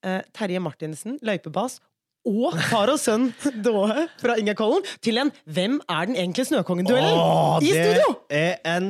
eh, 0.06 0.22
Terje 0.36 0.62
Martinsen, 0.64 1.18
løypebass, 1.26 1.80
og 2.28 2.56
far 2.68 2.92
og 2.92 3.00
sønn 3.00 3.30
Dåhe 3.66 4.08
fra 4.22 4.36
Ingerkollen 4.40 4.86
til 5.04 5.20
en 5.22 5.32
Hvem 5.46 5.80
er 5.88 6.10
den 6.10 6.18
egentlige 6.20 6.52
Snøkongen-duellen? 6.52 7.20
I 7.64 7.74
studio! 7.74 8.16
Det 8.30 8.42
er 8.46 8.58
en, 8.78 8.90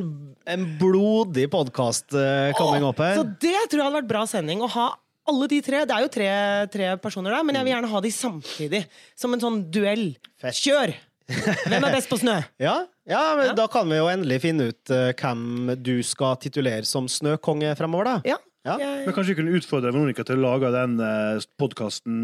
en 0.50 0.70
blodig 0.80 1.48
podkast 1.54 2.16
coming 2.58 2.86
up 2.88 3.02
her. 3.04 3.20
Så 3.20 3.28
det 3.42 3.58
tror 3.70 3.80
jeg 3.82 3.86
hadde 3.86 4.00
vært 4.02 4.10
bra 4.10 4.24
sending. 4.30 4.64
Å 4.66 4.72
ha 4.74 4.88
alle 5.28 5.50
de 5.52 5.60
tre. 5.64 5.84
Det 5.88 5.96
er 5.96 6.06
jo 6.06 6.12
tre, 6.12 6.30
tre 6.74 6.90
personer 7.04 7.36
der, 7.36 7.46
men 7.46 7.58
jeg 7.60 7.68
vil 7.68 7.74
gjerne 7.76 7.92
ha 7.92 8.02
de 8.04 8.14
samtidig. 8.16 8.82
Som 9.20 9.36
en 9.36 9.44
sånn 9.44 9.62
duell. 9.74 10.10
Fett. 10.40 10.58
Kjør! 10.64 10.96
Hvem 11.28 11.84
er 11.84 11.92
best 11.94 12.10
på 12.12 12.18
snø? 12.22 12.38
Ja, 12.68 12.86
ja 13.08 13.24
men 13.36 13.50
Ja. 13.52 13.54
da 13.54 13.68
kan 13.68 13.88
vi 13.90 13.98
jo 14.00 14.08
endelig 14.12 14.42
finne 14.46 14.70
ut 14.72 14.92
uh, 14.94 15.12
hvem 15.14 15.74
du 15.84 15.98
skal 16.04 16.38
titulere 16.40 16.86
som 16.88 17.08
snøkonge 17.12 17.74
fremover, 17.80 18.04
da. 18.06 18.22
Ja. 18.26 18.38
Ja. 18.68 18.76
Men 19.06 19.14
kanskje 19.16 19.32
vi 19.32 19.36
kunne 19.40 19.56
utfordre 19.56 19.94
Veronica 19.96 20.26
til 20.28 20.42
å 20.42 20.44
lage 20.44 20.68
den 20.74 20.98
uh, 21.00 21.40
podkasten 21.56 22.18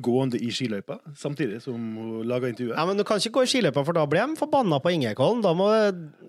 gående 0.00 0.38
i 0.40 0.48
skiløypa, 0.48 0.96
samtidig 1.20 1.58
som 1.60 1.76
hun 1.76 2.22
lager 2.24 2.48
intervjuet? 2.48 2.72
Ja, 2.78 2.86
men 2.88 2.96
Du 2.96 3.04
kan 3.04 3.20
ikke 3.20 3.34
gå 3.36 3.42
i 3.44 3.50
skiløypa, 3.52 3.84
for 3.84 3.92
da 3.92 4.06
blir 4.08 4.24
de 4.32 4.38
forbanna 4.40 4.78
på 4.80 4.94
Ingekollen. 4.94 5.42
Da 5.44 5.52
må 5.52 5.68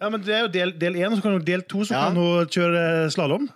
Ja, 0.02 0.10
men 0.12 0.20
Det 0.28 0.34
er 0.36 0.42
jo 0.44 0.52
del, 0.52 0.74
del 0.82 0.98
én, 1.00 1.08
og 1.14 1.20
så 1.22 1.24
kan 1.24 1.38
hun 1.38 1.46
del 1.48 1.64
to, 1.72 1.86
så 1.88 1.96
Ja. 1.96 2.04
kan 2.10 2.20
hun 2.20 2.52
kjøre 2.52 2.84
slalåm. 3.16 3.48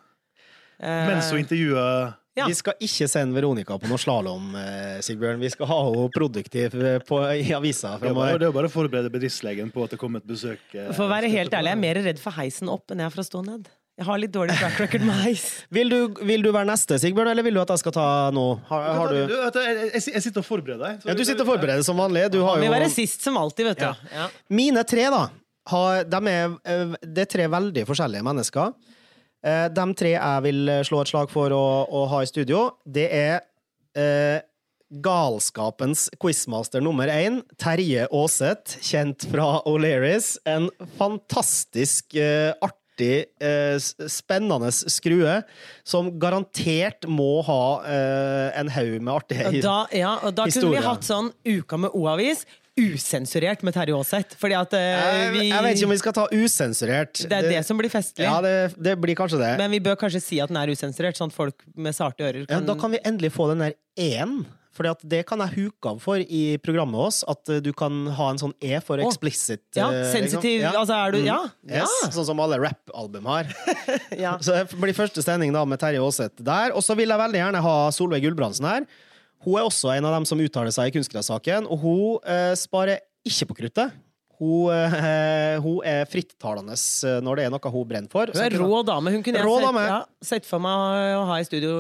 eh, 0.80 1.08
Mens 1.10 1.32
hun 1.32 1.42
intervjuer 1.44 2.14
Ja. 2.40 2.48
Vi 2.50 2.56
skal 2.58 2.78
ikke 2.80 3.08
sende 3.12 3.36
Veronica 3.38 3.78
på 3.82 3.90
noe 3.92 4.00
slalåm, 4.02 4.54
eh, 4.60 5.00
Sigbjørn. 5.06 5.42
Vi 5.44 5.50
skal 5.54 5.68
ha 5.70 5.80
henne 5.90 6.08
produktiv 6.16 6.76
eh, 6.80 7.00
på, 7.06 7.20
i 7.36 7.52
avisa 7.58 7.96
Det 8.00 8.10
er 8.10 8.14
bare, 8.14 8.14
fremover. 8.14 8.40
det 8.40 8.48
er 8.50 8.56
bare 8.56 8.70
å 8.72 8.74
forberede 8.74 9.12
bedriftslegen 9.14 9.70
på 9.76 9.84
at 9.86 9.96
det 9.96 10.00
kommer 10.02 10.24
et 10.24 10.30
besøk. 10.30 10.62
eh, 10.74 10.90
For 10.96 11.06
å 11.08 11.12
være 11.12 11.30
helt 11.34 11.52
ærlig, 11.54 11.74
jeg 11.74 11.78
er 11.78 11.84
mer 11.84 12.02
redd 12.10 12.24
for 12.24 12.36
heisen 12.40 12.72
opp 12.72 12.90
enn 12.96 13.04
jeg 13.04 13.12
er 13.12 13.16
for 13.18 13.26
å 13.26 13.30
stå 13.30 13.44
ned. 13.46 13.68
Jeg 14.00 14.08
har 14.08 14.20
litt 14.22 14.32
dårlig 14.32 14.54
track 14.56 14.78
record 14.80 15.04
med 15.04 15.18
heis. 15.26 15.42
Vil 15.76 15.90
du, 15.92 15.98
vil 16.24 16.46
du 16.46 16.54
være 16.56 16.70
neste, 16.70 16.96
Sigbjørn, 17.04 17.34
eller 17.34 17.44
vil 17.44 17.58
du 17.58 17.60
at 17.66 17.74
jeg 17.76 17.82
skal 17.82 17.96
ta 17.98 18.06
nå? 18.32 18.46
Har, 18.70 18.86
har 18.96 19.12
du 19.12 19.18
Du, 19.28 19.34
vet 19.42 19.58
du, 19.58 19.60
jeg, 19.92 20.22
sitter 20.24 20.40
og 20.40 20.48
forbereder 20.48 20.86
deg. 20.86 21.02
ja, 21.10 21.16
Du 21.20 21.24
sitter 21.28 21.44
og 21.44 21.50
forbereder 21.52 21.84
som 21.84 22.00
vanlig. 22.00 22.30
Du 22.32 22.40
har 22.46 22.56
jo... 22.56 22.64
vil 22.64 22.72
være 22.72 22.88
sist 22.94 23.28
som 23.28 23.36
alltid, 23.42 23.74
vet 23.74 23.82
du. 23.84 23.90
Ja. 23.90 24.22
Ja. 24.22 24.30
Mine 24.56 24.86
tre, 24.88 25.10
da, 25.12 25.26
har, 25.74 26.06
de 26.08 26.22
er, 26.32 26.56
det 27.04 27.26
er 27.26 27.30
tre 27.36 27.50
veldig 27.52 27.84
forskjellige 27.92 28.24
mennesker. 28.30 28.72
Eh, 29.46 29.68
De 29.72 29.86
tre 29.96 30.14
jeg 30.18 30.44
vil 30.44 30.68
slå 30.88 31.02
et 31.04 31.12
slag 31.14 31.32
for 31.32 31.54
å, 31.56 31.66
å 31.88 32.06
ha 32.12 32.22
i 32.26 32.30
studio, 32.30 32.66
det 32.86 33.08
er 33.16 33.36
eh, 33.96 34.42
galskapens 34.90 36.08
quizmaster 36.20 36.82
nummer 36.84 37.10
én, 37.14 37.42
Terje 37.62 38.08
Aaseth, 38.10 38.80
kjent 38.84 39.28
fra 39.30 39.60
O'Learys. 39.70 40.34
En 40.50 40.68
fantastisk 40.98 42.16
eh, 42.18 42.52
artig, 42.66 43.30
eh, 43.40 43.78
spennende 44.10 44.72
skrue, 44.76 45.38
som 45.88 46.10
garantert 46.20 47.06
må 47.08 47.40
ha 47.48 47.62
eh, 47.86 48.48
en 48.60 48.72
haug 48.76 48.98
med 48.98 49.14
artige 49.14 49.46
historier. 49.54 50.02
Ja, 50.02 50.16
da 50.34 50.50
kunne 50.50 50.74
vi 50.74 50.84
hatt 50.90 51.08
sånn 51.08 51.32
Uka 51.48 51.80
med 51.86 51.94
O-avis 51.96 52.44
usensurert 52.80 53.64
med 53.68 53.76
Terje 53.76 53.96
Aaseth. 53.98 54.38
Fordi 54.40 54.58
at 54.60 54.76
uh, 54.76 54.84
jeg, 54.84 55.32
vi 55.36 55.48
jeg 55.50 55.66
vet 55.66 55.80
ikke 55.80 55.90
om 55.90 55.96
vi 55.96 56.02
skal 56.02 56.16
ta 56.18 56.28
usensurert. 56.34 57.24
Det 57.30 57.42
er 57.42 57.50
det 57.58 57.64
som 57.68 57.80
blir 57.80 57.92
festlig. 57.94 58.28
Ja, 58.28 58.38
det, 58.46 58.54
det 58.80 58.96
blir 59.02 59.18
kanskje 59.20 59.42
det. 59.42 59.56
Men 59.62 59.74
vi 59.76 59.82
bør 59.84 60.00
kanskje 60.00 60.24
si 60.24 60.40
at 60.44 60.52
den 60.52 60.62
er 60.62 60.72
usensurert, 60.72 61.20
sånn 61.20 61.34
at 61.34 61.38
folk 61.38 61.68
med 61.76 61.98
sarte 61.98 62.26
ører 62.26 62.48
Ja, 62.48 62.62
da 62.64 62.78
kan 62.80 62.96
vi 62.96 63.04
endelig 63.04 63.34
få 63.36 63.52
den 63.52 63.68
der 63.68 63.78
én. 64.00 64.42
For 64.80 64.88
det 65.12 65.26
kan 65.28 65.42
jeg 65.44 65.56
huke 65.58 65.92
av 65.92 65.98
for 66.00 66.22
i 66.24 66.56
programmet 66.64 66.96
vårt, 66.96 67.20
at 67.28 67.52
eh, 67.52 67.60
du 67.64 67.74
kan 67.76 68.06
ha 68.16 68.30
en 68.32 68.40
sånn 68.40 68.54
E 68.64 68.78
for 68.86 69.02
explicit. 69.04 69.66
Ja, 69.76 69.90
eh, 69.92 70.06
sensitiv 70.14 70.62
ja. 70.64 70.72
Altså, 70.72 70.96
er 70.96 71.12
du 71.12 71.20
Ja! 71.26 71.42
Mm. 71.68 71.74
Yes, 71.82 71.96
Sånn 72.16 72.30
som 72.30 72.40
alle 72.40 72.62
rappalbum 72.62 73.28
har. 73.28 73.50
ja. 74.26 74.38
Så 74.40 74.56
det 74.56 74.80
blir 74.80 74.96
første 74.96 75.24
sending 75.26 75.52
da 75.56 75.66
med 75.68 75.82
Terje 75.84 76.00
Aaseth 76.00 76.40
der. 76.40 76.72
Og 76.72 76.86
så 76.86 76.96
vil 76.96 77.12
jeg 77.12 77.24
veldig 77.26 77.42
gjerne 77.42 77.64
ha 77.66 77.76
Solveig 77.96 78.24
Gulbrandsen 78.24 78.70
her. 78.70 78.88
Hun 79.46 79.56
er 79.56 79.66
også 79.68 79.94
en 79.96 80.10
av 80.10 80.18
dem 80.18 80.28
som 80.28 80.42
uttaler 80.44 80.74
seg 80.76 80.90
i 80.90 80.96
kunstgressaken, 80.98 81.70
og 81.70 81.82
hun 81.84 82.30
eh, 82.30 82.54
sparer 82.60 83.04
ikke 83.28 83.50
på 83.50 83.60
kruttet. 83.64 83.98
Hun, 84.40 84.72
eh, 84.72 85.58
hun 85.66 85.82
er 85.84 86.06
frittalende 86.08 86.76
eh, 86.76 87.18
når 87.24 87.40
det 87.40 87.46
er 87.46 87.52
noe 87.52 87.72
hun 87.74 87.88
brenner 87.88 88.12
for. 88.12 88.32
Hun 88.32 88.46
er 88.46 88.56
rå 88.56 88.82
dame. 88.88 89.12
Hun 89.12 89.24
kunne 89.26 89.42
jeg 89.42 89.52
sett, 89.52 89.66
dame. 89.68 89.84
ja, 89.90 90.00
sett 90.32 90.48
for 90.48 90.64
meg 90.64 91.16
å 91.18 91.26
ha 91.28 91.40
i 91.42 91.48
studio, 91.48 91.74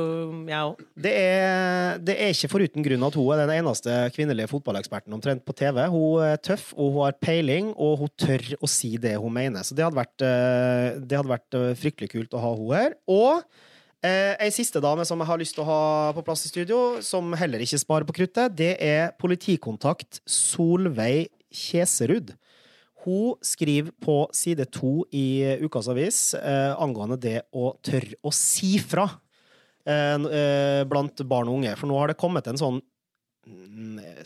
jeg 0.49 0.71
òg. 0.71 0.83
Det 1.07 1.13
er, 1.15 2.01
det 2.03 2.17
er 2.19 2.35
ikke 2.35 2.51
foruten 2.51 2.85
grunn 2.85 3.07
at 3.07 3.19
hun 3.19 3.31
er 3.35 3.43
den 3.45 3.55
eneste 3.61 3.95
kvinnelige 4.15 4.51
fotballeksperten 4.51 5.15
omtrent 5.15 5.45
på 5.47 5.55
TV. 5.55 5.81
Hun 5.93 6.27
er 6.27 6.43
tøff, 6.43 6.73
og 6.75 6.91
hun 6.97 7.07
har 7.07 7.17
peiling, 7.23 7.71
og 7.79 8.03
hun 8.03 8.13
tør 8.19 8.43
å 8.59 8.71
si 8.71 8.95
det 8.99 9.15
hun 9.15 9.35
mener. 9.39 9.63
Så 9.63 9.77
det 9.77 9.87
hadde 9.87 10.01
vært, 10.01 10.19
eh, 10.27 10.99
det 10.99 11.19
hadde 11.21 11.31
vært 11.31 11.59
eh, 11.59 11.73
fryktelig 11.79 12.11
kult 12.11 12.35
å 12.35 12.43
ha 12.43 12.55
hun 12.59 12.75
her. 12.75 12.99
Og 13.07 13.43
eh, 14.05 14.35
ei 14.39 14.51
siste 14.53 14.81
dame 14.83 15.05
som 15.07 15.19
jeg 15.21 15.29
har 15.29 15.39
lyst 15.41 15.55
til 15.57 15.63
å 15.63 15.69
ha 15.69 15.81
på 16.15 16.23
plass 16.25 16.45
i 16.47 16.51
studio, 16.51 16.99
som 17.05 17.33
heller 17.39 17.63
ikke 17.63 17.81
sparer 17.81 18.07
på 18.07 18.15
kruttet, 18.21 18.55
det 18.57 18.75
er 18.83 19.13
politikontakt 19.19 20.21
Solveig 20.29 21.29
Kjeserud. 21.49 22.35
Hun 23.05 23.39
skriver 23.45 23.93
på 24.03 24.21
side 24.35 24.67
to 24.75 25.05
i 25.15 25.55
Ukas 25.63 25.87
Avis 25.91 26.33
eh, 26.35 26.73
angående 26.75 27.19
det 27.21 27.37
å 27.55 27.71
tørre 27.85 28.17
å 28.27 28.33
si 28.35 28.75
fra 28.83 29.05
eh, 29.87 30.17
eh, 30.17 30.83
blant 30.89 31.23
barn 31.23 31.47
og 31.47 31.61
unge. 31.61 31.75
For 31.79 31.87
nå 31.89 31.99
har 32.01 32.11
det 32.11 32.19
kommet 32.19 32.49
en 32.51 32.59
sånn 32.59 32.81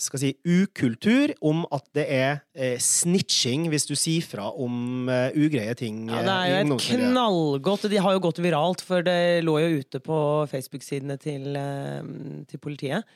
skal 0.01 0.19
si, 0.19 0.31
ukultur 0.43 1.33
om 1.45 1.63
at 1.73 1.85
det 1.95 2.05
er 2.11 2.31
eh, 2.55 2.77
snitching 2.81 3.67
hvis 3.71 3.85
du 3.87 3.93
sier 3.99 4.25
fra 4.25 4.49
om 4.51 5.09
eh, 5.11 5.35
ugreie 5.37 5.75
ting. 5.79 6.07
Ja, 6.09 6.21
eh, 6.21 6.25
det 6.27 6.37
er 6.37 6.53
jo 6.53 6.77
et 6.77 6.87
knallgodt 6.87 7.89
De 7.91 8.01
har 8.03 8.15
jo 8.15 8.23
gått 8.23 8.41
viralt, 8.43 8.83
for 8.85 9.05
det 9.05 9.43
lå 9.45 9.59
jo 9.61 9.83
ute 9.83 10.01
på 10.03 10.17
Facebook-sidene 10.51 11.19
til, 11.21 11.53
eh, 11.59 12.01
til 12.49 12.63
politiet. 12.63 13.07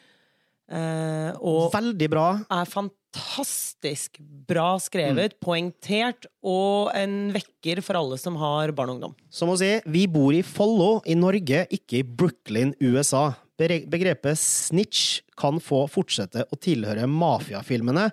Eh, 0.67 1.31
og 1.39 1.71
Veldig 1.71 2.09
bra. 2.11 2.27
er 2.51 2.67
fantastisk 2.67 4.19
bra 4.19 4.75
skrevet, 4.83 5.37
poengtert, 5.39 6.27
og 6.43 6.91
en 6.97 7.31
vekker 7.35 7.81
for 7.85 7.99
alle 7.99 8.19
som 8.19 8.35
har 8.39 8.73
barn 8.75 8.91
og 8.91 8.99
ungdom. 8.99 9.15
Som 9.31 9.53
å 9.53 9.57
si, 9.59 9.77
vi 9.87 10.05
bor 10.11 10.35
i 10.35 10.43
Follo 10.43 10.97
i 11.07 11.15
Norge, 11.15 11.65
ikke 11.71 12.01
i 12.01 12.03
Brooklyn, 12.03 12.75
USA. 12.83 13.29
Begrepet 13.57 14.37
snitch 14.37 15.21
kan 15.39 15.61
få 15.63 15.85
fortsette 15.89 16.45
å 16.49 16.59
tilhøre 16.61 17.07
mafiafilmene, 17.09 18.09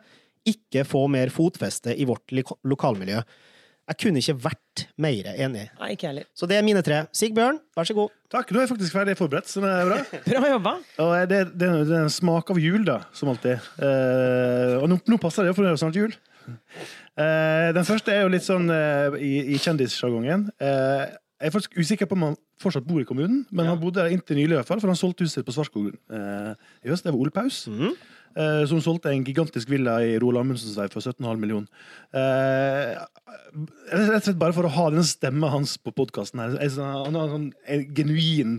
ikke 0.49 0.85
få 0.89 1.07
mer 1.13 1.33
fotfeste 1.33 1.95
i 1.97 2.07
vårt 2.09 2.33
lokalmiljø. 2.65 3.21
Jeg 3.85 3.99
kunne 4.01 4.21
ikke 4.23 4.37
vært 4.47 4.83
mer 5.05 5.27
enig. 5.35 5.67
Nei, 5.77 5.91
ikke 5.93 6.09
heller. 6.09 6.25
Så 6.33 6.49
det 6.49 6.57
er 6.57 6.65
mine 6.65 6.81
tre. 6.85 7.03
Sigbjørn, 7.13 7.59
vær 7.77 7.89
så 7.89 7.97
god. 7.97 8.15
Takk, 8.33 8.49
nå 8.49 8.61
er 8.61 8.65
jeg 8.65 8.71
faktisk 8.73 8.97
ferdig 8.97 9.17
forberedt. 9.19 9.51
Så 9.51 9.61
det 9.61 9.73
er 9.73 9.91
bra. 9.91 9.99
Bra 10.31 10.53
jobba. 10.55 10.73
Og 11.05 11.13
det, 11.29 11.41
det, 11.53 11.69
det 11.91 11.99
er 11.99 12.07
en 12.07 12.13
smak 12.13 12.53
av 12.55 12.61
jul, 12.63 12.81
da, 12.89 13.03
som 13.17 13.33
alltid. 13.35 13.61
Uh, 13.77 14.81
og 14.81 14.89
nå, 14.89 14.99
nå 15.13 15.21
passer 15.21 15.45
det, 15.45 15.53
for 15.53 15.65
det 15.65 15.73
er 15.73 15.77
jo 15.77 15.83
snart 15.85 16.01
jul. 16.01 16.17
Uh, 17.15 17.69
den 17.77 17.85
første 17.87 18.15
er 18.15 18.25
jo 18.25 18.33
litt 18.33 18.47
sånn 18.47 18.73
uh, 18.73 19.19
i, 19.21 19.35
i 19.53 19.61
kjendissjargongen. 19.61 20.49
Eh, 20.65 21.05
jeg 21.41 21.51
er 21.51 21.55
faktisk 21.55 21.79
usikker 21.79 22.07
på 22.07 22.17
om 22.17 22.27
han 22.29 22.37
fortsatt 22.63 22.87
bor 22.87 23.03
i 23.03 23.07
kommunen, 23.09 23.45
men 23.51 23.67
han 23.67 23.81
bodde 23.81 24.01
der 24.01 24.13
inntil 24.15 24.39
nylig, 24.39 24.55
i 24.55 24.59
hvert 24.61 24.69
fall, 24.69 24.81
for 24.81 24.93
han 24.93 24.99
solgte 24.99 25.27
huset 25.27 25.41
sitt 25.41 25.47
på 25.49 25.55
Svartskogen 25.57 25.97
eh, 26.15 26.53
i 26.87 26.93
høst. 26.93 27.05
Det 27.05 27.13
var 27.13 27.21
Ole 27.21 27.35
Paus. 27.35 27.65
eh, 28.39 28.63
som 28.71 28.81
solgte 28.83 29.11
en 29.11 29.25
gigantisk 29.27 29.71
villa 29.71 29.99
i 30.05 30.15
Roald 30.23 30.41
Amundsens 30.41 30.77
vei 30.79 30.87
for 30.93 31.03
17,5 31.03 31.43
millioner. 31.43 31.67
Eh, 32.15 32.95
rett 33.91 34.15
og 34.15 34.29
slett 34.29 34.41
bare 34.41 34.57
for 34.57 34.69
å 34.69 34.75
ha 34.77 34.87
den 34.95 35.07
stemma 35.07 35.51
hans 35.53 35.77
på 35.79 35.95
podkasten 35.95 36.43
her. 36.43 36.57
Han 36.79 37.19
har 37.19 37.35
en, 37.37 37.51
genuint 37.59 37.59
en 37.67 37.85
genuin 37.99 38.57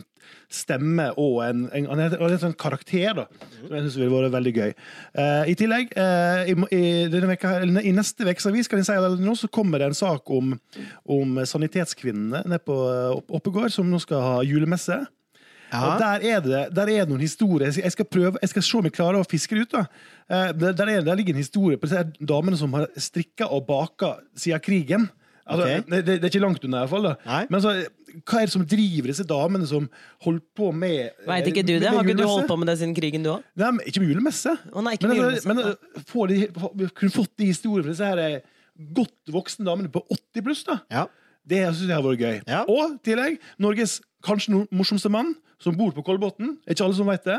stemme 0.51 1.07
og 1.21 1.41
en, 1.45 1.65
en, 1.75 1.87
en, 1.95 2.15
en 2.15 2.37
sånn 2.41 2.57
karakter 2.59 3.15
da, 3.17 3.25
som 3.57 3.73
jeg 3.73 3.85
syns 3.85 3.97
ville 3.99 4.11
vært 4.13 4.35
veldig 4.35 4.53
gøy. 4.55 4.75
Uh, 5.17 5.43
I 5.51 5.57
tillegg, 5.59 5.95
uh, 5.97 6.45
i, 6.47 6.55
i, 6.77 7.09
veka, 7.31 7.57
eller 7.65 7.85
i 7.85 7.95
neste 7.95 8.27
ukes 8.27 8.49
avis 8.49 8.71
kan 8.71 8.81
jeg 8.81 8.89
si 8.89 8.97
at 8.99 9.19
nå, 9.21 9.35
så 9.39 9.49
kommer 9.51 9.81
det 9.81 9.91
en 9.91 9.97
sak 9.97 10.31
om, 10.33 10.55
om 11.17 11.41
sanitetskvinnene 11.45 12.45
nede 12.45 12.63
på 12.65 12.77
Oppegård, 13.25 13.73
som 13.73 13.89
nå 13.89 14.01
skal 14.03 14.23
ha 14.23 14.39
julemesse. 14.47 15.03
Og 15.73 15.99
der 15.99 16.19
er, 16.21 16.39
det, 16.39 16.75
der 16.75 16.81
er 16.81 17.03
det 17.03 17.09
noen 17.09 17.23
historier. 17.23 17.73
Jeg 17.83 17.91
skal 17.91 18.05
prøve, 18.05 18.37
jeg 18.41 18.49
skal 18.49 18.63
se 18.63 18.77
om 18.77 18.87
jeg 18.87 18.95
klarer 18.95 19.19
å 19.19 19.27
fiske 19.27 19.57
det 19.57 19.65
ut. 19.65 19.75
da. 19.75 19.83
Eh, 20.29 20.51
der, 20.61 20.87
er, 20.87 21.01
der 21.05 21.17
ligger 21.17 21.35
en 21.35 21.41
historie 21.41 21.77
på 21.77 21.89
disse 21.89 22.05
damene 22.19 22.59
som 22.59 22.73
har 22.77 22.87
strikka 22.97 23.49
og 23.51 23.65
baka 23.67 24.15
siden 24.37 24.63
krigen. 24.63 25.09
Altså, 25.45 25.65
okay. 25.65 25.81
det, 25.85 25.99
det, 26.07 26.13
det 26.21 26.25
er 26.25 26.31
ikke 26.33 26.41
langt 26.41 26.63
unna, 26.65 26.79
i 26.81 26.87
hvert 26.87 26.93
fall. 26.95 27.07
Men 27.51 27.57
altså, 27.59 27.73
hva 28.15 28.39
er 28.39 28.47
det 28.49 28.53
som 28.55 28.63
driver 28.65 29.11
disse 29.11 29.25
damene 29.29 29.67
som 29.69 29.83
holder 30.25 30.41
på 30.57 30.71
med 30.73 31.27
Veit 31.27 31.49
ikke 31.51 31.63
du 31.67 31.75
det? 31.75 31.89
Har 31.91 32.01
ikke 32.01 32.17
du 32.17 32.23
holdt 32.25 32.49
på 32.49 32.57
med 32.57 32.71
det 32.71 32.77
siden 32.79 32.95
krigen, 32.97 33.25
du 33.25 33.29
òg? 33.35 33.45
Nei, 33.61 33.69
men 33.75 33.85
ikke 33.91 34.01
med 34.01 34.09
julemesse. 34.13 34.55
Oh, 34.71 34.81
nei, 34.85 34.95
ikke 34.97 35.11
men, 35.11 35.21
altså, 35.27 35.51
men 35.51 35.61
de, 36.31 36.39
vi 36.81 36.89
kunne 36.97 37.13
fått 37.13 37.33
de 37.37 37.51
historiene 37.51 37.85
fra 37.85 37.93
disse 37.93 38.09
her 38.09 38.23
eh, 38.23 38.49
godt 38.97 39.33
voksne 39.37 39.67
damene 39.69 39.93
på 39.93 40.01
80 40.09 40.47
pluss. 40.47 40.65
da. 40.67 40.79
Ja. 40.91 41.05
Det 41.45 41.61
synes 41.75 41.85
jeg 41.91 41.93
har 41.93 42.05
vært 42.07 42.25
gøy. 42.25 42.37
Ja. 42.49 42.63
Og 42.71 42.97
tillegg, 43.05 43.37
Norges 43.61 43.99
kanskje 44.25 44.55
no- 44.55 44.65
morsomste 44.73 45.11
mann, 45.13 45.35
som 45.61 45.77
bor 45.77 45.93
på 45.93 46.03
Kolbotn. 46.07 46.55
Er 46.65 46.73
ikke 46.73 46.87
alle 46.87 46.97
som 46.97 47.09
veit 47.09 47.25
det. 47.27 47.37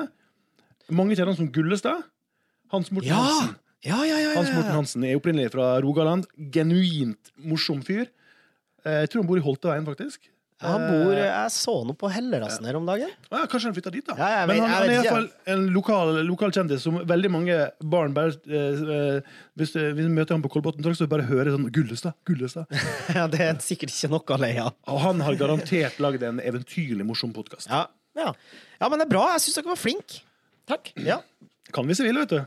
Mange 0.95 1.17
kjenner 1.19 1.35
han 1.35 1.41
som 1.41 1.51
Gullestad. 1.51 2.07
Hans 2.71 2.93
Morten 2.95 3.11
Hansen. 3.15 3.51
Ja, 3.51 3.66
ja, 3.87 4.19
ja, 4.21 4.31
Hans 4.37 4.51
ja, 4.51 4.57
Morten. 4.59 4.75
Hansen 4.77 5.05
er 5.07 5.19
opprinnelig 5.19 5.53
fra 5.55 5.75
Rogaland. 5.85 6.27
Genuint 6.55 7.33
morsom 7.43 7.83
fyr. 7.87 8.09
Eh, 8.85 9.03
Jeg 9.05 9.13
tror 9.13 9.23
han 9.25 9.29
bor 9.31 9.41
i 9.41 9.45
Holteveien, 9.45 9.87
faktisk. 9.87 10.31
Han 10.65 10.81
bor, 10.89 11.11
jeg 11.13 11.51
så 11.53 11.73
noe 11.85 11.97
på 12.01 12.09
Hellerassen 12.09 12.65
her 12.65 12.79
om 12.79 12.87
dagen. 12.89 13.11
Ja, 13.29 13.43
kanskje 13.45 13.69
han 13.69 13.75
flytta 13.77 13.91
dit, 13.93 14.07
da. 14.09 14.15
Ja, 14.17 14.47
vet, 14.49 14.55
Men 14.55 14.63
han, 14.65 14.71
han 14.73 14.87
er 14.87 14.93
iallfall 14.95 15.27
en 15.53 15.67
lokal, 15.75 16.15
lokal 16.25 16.55
kjendis 16.57 16.87
som 16.87 16.97
veldig 17.05 17.31
mange 17.35 17.59
barn 17.85 18.15
bare 18.17 18.33
eh, 18.49 18.81
eh, 18.97 19.35
Hvis 19.61 19.75
eh, 19.77 19.91
vi 19.99 20.07
møter 20.09 20.33
ham 20.33 20.45
på 20.47 20.49
Kolbotn 20.55 20.81
Torg, 20.87 20.97
så 20.97 21.11
bare 21.13 21.27
hører 21.29 21.53
sånn 21.53 21.69
'Gullestad', 21.69 22.17
'Gullestad'. 22.25 22.73
Ja, 23.19 23.27
det 23.29 23.43
er 23.45 23.61
sikkert 23.61 23.93
ikke 23.93 24.11
noe 24.15 24.25
å 24.25 24.41
le 24.47 24.53
av. 24.65 24.73
Og 24.89 25.03
han 25.05 25.21
har 25.29 25.37
garantert 25.37 26.01
lagd 26.01 26.25
en 26.25 26.41
eventyrlig 26.41 27.05
morsom 27.05 27.37
podkast. 27.37 27.69
Ja. 27.69 27.85
Ja. 28.17 28.33
ja, 28.81 28.89
men 28.89 28.97
det 29.03 29.11
er 29.11 29.13
bra. 29.13 29.27
Jeg 29.35 29.45
syns 29.45 29.59
dere 29.61 29.75
var 29.75 29.83
flinke. 29.83 30.23
Takk. 30.73 30.95
Ja. 31.05 31.21
Kan 31.77 31.85
vi 31.85 32.01
vi 32.01 32.09
vil, 32.09 32.23
vet 32.25 32.33
du. 32.33 32.41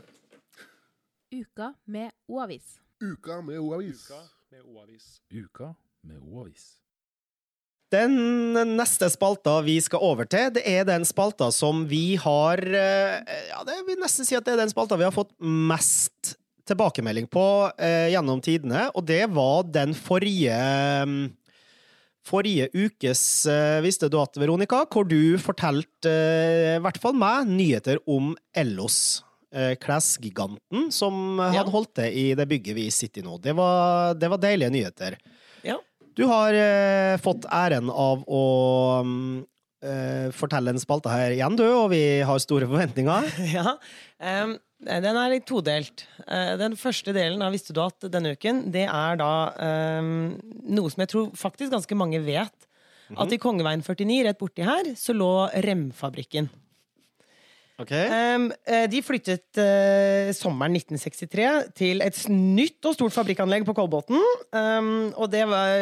Uka 1.30 1.74
med 1.86 2.10
O-avis. 2.26 2.80
Uka 2.98 3.40
med 3.42 3.58
O-avis. 3.58 5.20
Uka 5.30 5.74
med 6.02 6.18
O-avis. 6.18 6.64
Den 7.90 8.52
neste 8.74 9.06
spalta 9.10 9.60
vi 9.62 9.76
skal 9.82 10.02
over 10.02 10.26
til, 10.30 10.50
det 10.54 10.64
er 10.66 10.84
den 10.86 11.06
spalta 11.06 11.52
som 11.54 11.84
vi 11.90 12.16
har 12.18 12.58
eh, 12.58 13.22
Ja, 13.50 13.62
det 13.66 13.78
vil 13.86 13.98
nesten 14.02 14.26
si 14.26 14.38
at 14.38 14.46
det 14.46 14.56
er 14.56 14.62
den 14.64 14.74
spalta 14.74 14.98
vi 14.98 15.06
har 15.06 15.14
fått 15.14 15.32
mest 15.42 16.34
tilbakemelding 16.70 17.30
på 17.30 17.46
eh, 17.78 18.10
gjennom 18.10 18.42
tidene, 18.42 18.88
og 18.94 19.06
det 19.06 19.24
var 19.30 19.70
den 19.70 19.94
forrige 19.94 20.58
mm, 21.06 21.24
Forrige 22.26 22.68
ukes 22.74 23.22
eh, 23.48 23.78
Visste 23.86 24.10
du 24.10 24.18
at, 24.20 24.34
Veronica, 24.38 24.82
hvor 24.90 25.06
du 25.06 25.38
fortalte, 25.38 26.10
eh, 26.10 26.76
i 26.76 26.84
hvert 26.84 26.98
fall 27.02 27.14
meg, 27.18 27.48
nyheter 27.48 28.02
om 28.10 28.34
Ellos. 28.50 29.22
Eh, 29.54 29.74
Klesgiganten 29.80 30.90
som 30.94 31.38
hadde 31.38 31.56
Ja. 31.58 31.64
holdt 31.70 31.94
til 31.98 32.12
i 32.16 32.34
det 32.38 32.46
bygget 32.50 32.76
vi 32.76 32.88
sitter 32.94 33.22
i 33.22 33.26
nå. 33.26 33.38
Det 33.42 33.54
var, 33.56 34.14
det 34.14 34.30
var 34.30 34.38
deilige 34.42 34.70
nyheter. 34.70 35.16
Ja. 35.66 35.76
Du 36.16 36.24
har 36.26 36.54
eh, 36.54 37.16
fått 37.22 37.46
æren 37.50 37.90
av 37.90 38.24
å 38.26 38.42
mm, 39.06 39.44
eh, 39.84 40.30
fortelle 40.36 40.70
en 40.74 40.80
spalte 40.82 41.12
her 41.12 41.30
igjen, 41.36 41.56
du, 41.56 41.64
og 41.66 41.90
vi 41.94 42.20
har 42.26 42.42
store 42.42 42.68
forventninger. 42.70 43.30
Ja. 43.54 43.76
um, 44.18 44.56
den 44.80 45.04
er 45.12 45.28
litt 45.28 45.44
todelt. 45.44 46.06
Eh, 46.26 46.54
den 46.56 46.72
første 46.80 47.12
delen 47.12 47.42
av 47.44 47.52
Visste 47.52 47.74
du 47.76 47.82
at 47.84 48.06
denne 48.08 48.32
uken, 48.32 48.62
det 48.72 48.86
er 48.88 49.18
da 49.20 49.32
um, 50.00 50.38
noe 50.72 50.88
som 50.88 51.02
jeg 51.04 51.10
tror 51.12 51.30
faktisk 51.36 51.74
ganske 51.74 51.98
mange 52.00 52.22
vet. 52.24 52.54
At 53.18 53.32
i 53.34 53.40
Kongeveien 53.42 53.82
49, 53.82 54.22
rett 54.24 54.38
borti 54.38 54.62
her, 54.62 54.92
så 54.96 55.10
lå 55.12 55.28
Remfabrikken. 55.66 56.46
Em, 57.88 58.48
Um, 58.50 58.52
de 58.92 59.00
flyttet 59.02 59.58
uh, 59.60 60.30
sommeren 60.36 60.74
1963 60.76 61.70
til 61.78 62.02
et 62.04 62.18
nytt 62.30 62.84
og 62.88 62.94
stort 62.96 63.14
fabrikkanlegg 63.14 63.64
på 63.68 63.74
Kolbotn. 63.76 64.18
Um, 64.52 64.90
og 65.16 65.30
det 65.32 65.42
var 65.48 65.72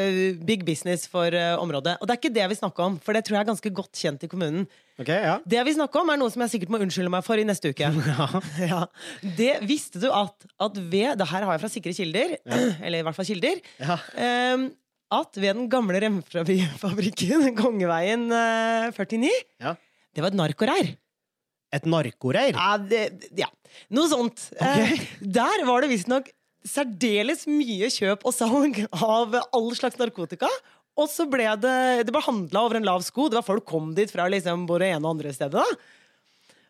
big 0.46 0.62
business 0.66 1.08
for 1.10 1.26
uh, 1.34 1.56
området. 1.62 1.96
Og 2.00 2.06
det 2.06 2.14
er 2.14 2.20
ikke 2.20 2.34
det 2.36 2.46
vi 2.52 2.58
snakker 2.60 2.86
om, 2.86 2.98
for 3.02 3.16
det 3.16 3.24
tror 3.26 3.38
jeg 3.38 3.44
er 3.46 3.50
ganske 3.50 3.72
godt 3.80 3.98
kjent 3.98 4.22
i 4.26 4.30
kommunen. 4.30 4.66
Okay, 4.98 5.20
ja. 5.22 5.36
Det 5.46 5.62
vi 5.68 5.74
snakker 5.76 6.02
om, 6.02 6.10
er 6.10 6.18
noe 6.18 6.30
som 6.34 6.42
jeg 6.42 6.54
sikkert 6.56 6.72
må 6.74 6.80
unnskylde 6.82 7.12
meg 7.14 7.22
for 7.26 7.38
i 7.38 7.46
neste 7.46 7.70
uke. 7.74 7.90
Ja. 8.72 8.84
Det 9.22 9.52
Visste 9.68 10.02
du 10.02 10.08
at, 10.10 10.46
at 10.58 10.78
ved 10.78 11.18
Det 11.20 11.28
her 11.30 11.46
har 11.46 11.54
jeg 11.54 11.62
fra 11.64 11.70
sikre 11.72 11.94
kilder, 11.94 12.36
eller 12.84 12.98
i 12.98 13.06
hvert 13.06 13.18
fall 13.18 13.28
kilder. 13.30 13.60
Ja. 13.82 13.98
em, 14.18 14.70
at 15.14 15.38
ved 15.40 15.54
den 15.56 15.68
gamle 15.72 16.00
remfabrikken, 16.04 17.46
Kongeveien 17.60 18.26
uh, 18.30 18.90
49, 18.92 19.30
Ja. 19.62 19.76
det 20.14 20.24
var 20.24 20.32
et 20.34 20.36
narkoreir. 20.36 20.90
Et 21.74 21.84
narkoreir? 21.84 22.56
Ja, 22.56 22.76
ja. 23.36 23.48
Noe 23.94 24.08
sånt. 24.10 24.48
Eh, 24.56 24.94
der 25.20 25.64
var 25.68 25.84
det 25.84 25.90
visstnok 25.92 26.30
særdeles 26.68 27.46
mye 27.48 27.88
kjøp 27.92 28.24
og 28.28 28.34
salg 28.34 28.80
av 28.92 29.36
all 29.42 29.68
slags 29.76 29.98
narkotika. 30.00 30.48
Og 30.98 31.06
så 31.10 31.28
ble 31.30 31.46
det 31.62 32.06
Det 32.08 32.14
ble 32.14 32.24
handla 32.24 32.64
over 32.66 32.80
en 32.80 32.88
lav 32.88 33.04
sko. 33.06 33.28
Det 33.30 33.38
var 33.38 33.46
Folk 33.46 33.66
kom 33.68 33.92
dit 33.94 34.10
fra 34.10 34.26
liksom 34.30 34.66
både 34.68 34.88
ene 34.90 35.04
og 35.04 35.14
andre 35.16 35.34
stedet. 35.36 35.54
da 35.54 35.64